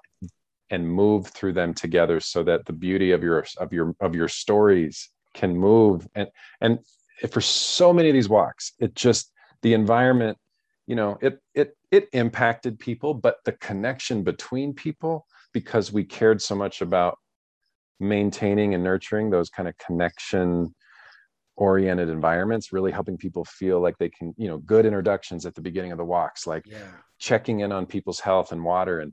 [0.70, 4.28] and move through them together so that the beauty of your of your of your
[4.28, 6.06] stories can move.
[6.14, 6.28] And
[6.60, 6.78] and
[7.30, 9.30] for so many of these walks it just
[9.60, 10.38] the environment
[10.86, 16.40] you know it it it impacted people but the connection between people because we cared
[16.40, 17.18] so much about
[17.98, 20.74] maintaining and nurturing those kind of connection
[21.60, 25.60] oriented environments really helping people feel like they can you know good introductions at the
[25.60, 26.78] beginning of the walks like yeah.
[27.18, 29.12] checking in on people's health and water and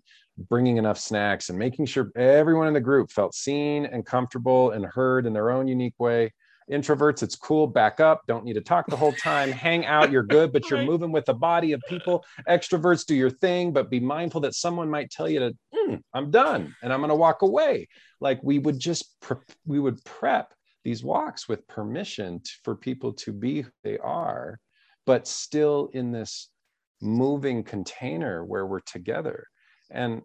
[0.50, 4.86] bringing enough snacks and making sure everyone in the group felt seen and comfortable and
[4.86, 6.32] heard in their own unique way.
[6.72, 10.24] Introverts it's cool back up don't need to talk the whole time hang out you're
[10.24, 12.24] good but you're moving with a body of people.
[12.48, 16.32] Extroverts do your thing but be mindful that someone might tell you to mm, i'm
[16.32, 17.88] done and i'm going to walk away.
[18.22, 20.54] Like we would just pre- we would prep
[20.88, 24.58] these walks with permission to, for people to be who they are,
[25.06, 26.50] but still in this
[27.02, 29.48] moving container where we're together.
[29.92, 30.22] And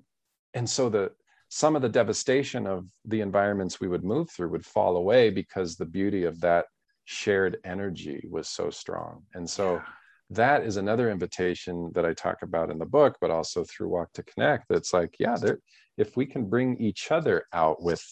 [0.55, 1.11] and so the
[1.49, 5.75] some of the devastation of the environments we would move through would fall away because
[5.75, 6.67] the beauty of that
[7.07, 9.25] shared energy was so strong.
[9.35, 9.83] And so yeah.
[10.31, 14.13] that is another invitation that I talk about in the book, but also through Walk
[14.13, 14.67] to Connect.
[14.69, 15.59] That's like, yeah, there
[15.97, 18.05] if we can bring each other out with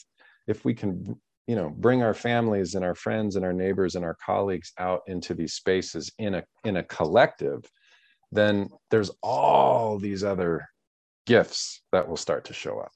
[0.48, 1.16] if we can
[1.50, 5.00] you know bring our families and our friends and our neighbors and our colleagues out
[5.08, 7.64] into these spaces in a in a collective
[8.30, 10.64] then there's all these other
[11.26, 12.92] gifts that will start to show up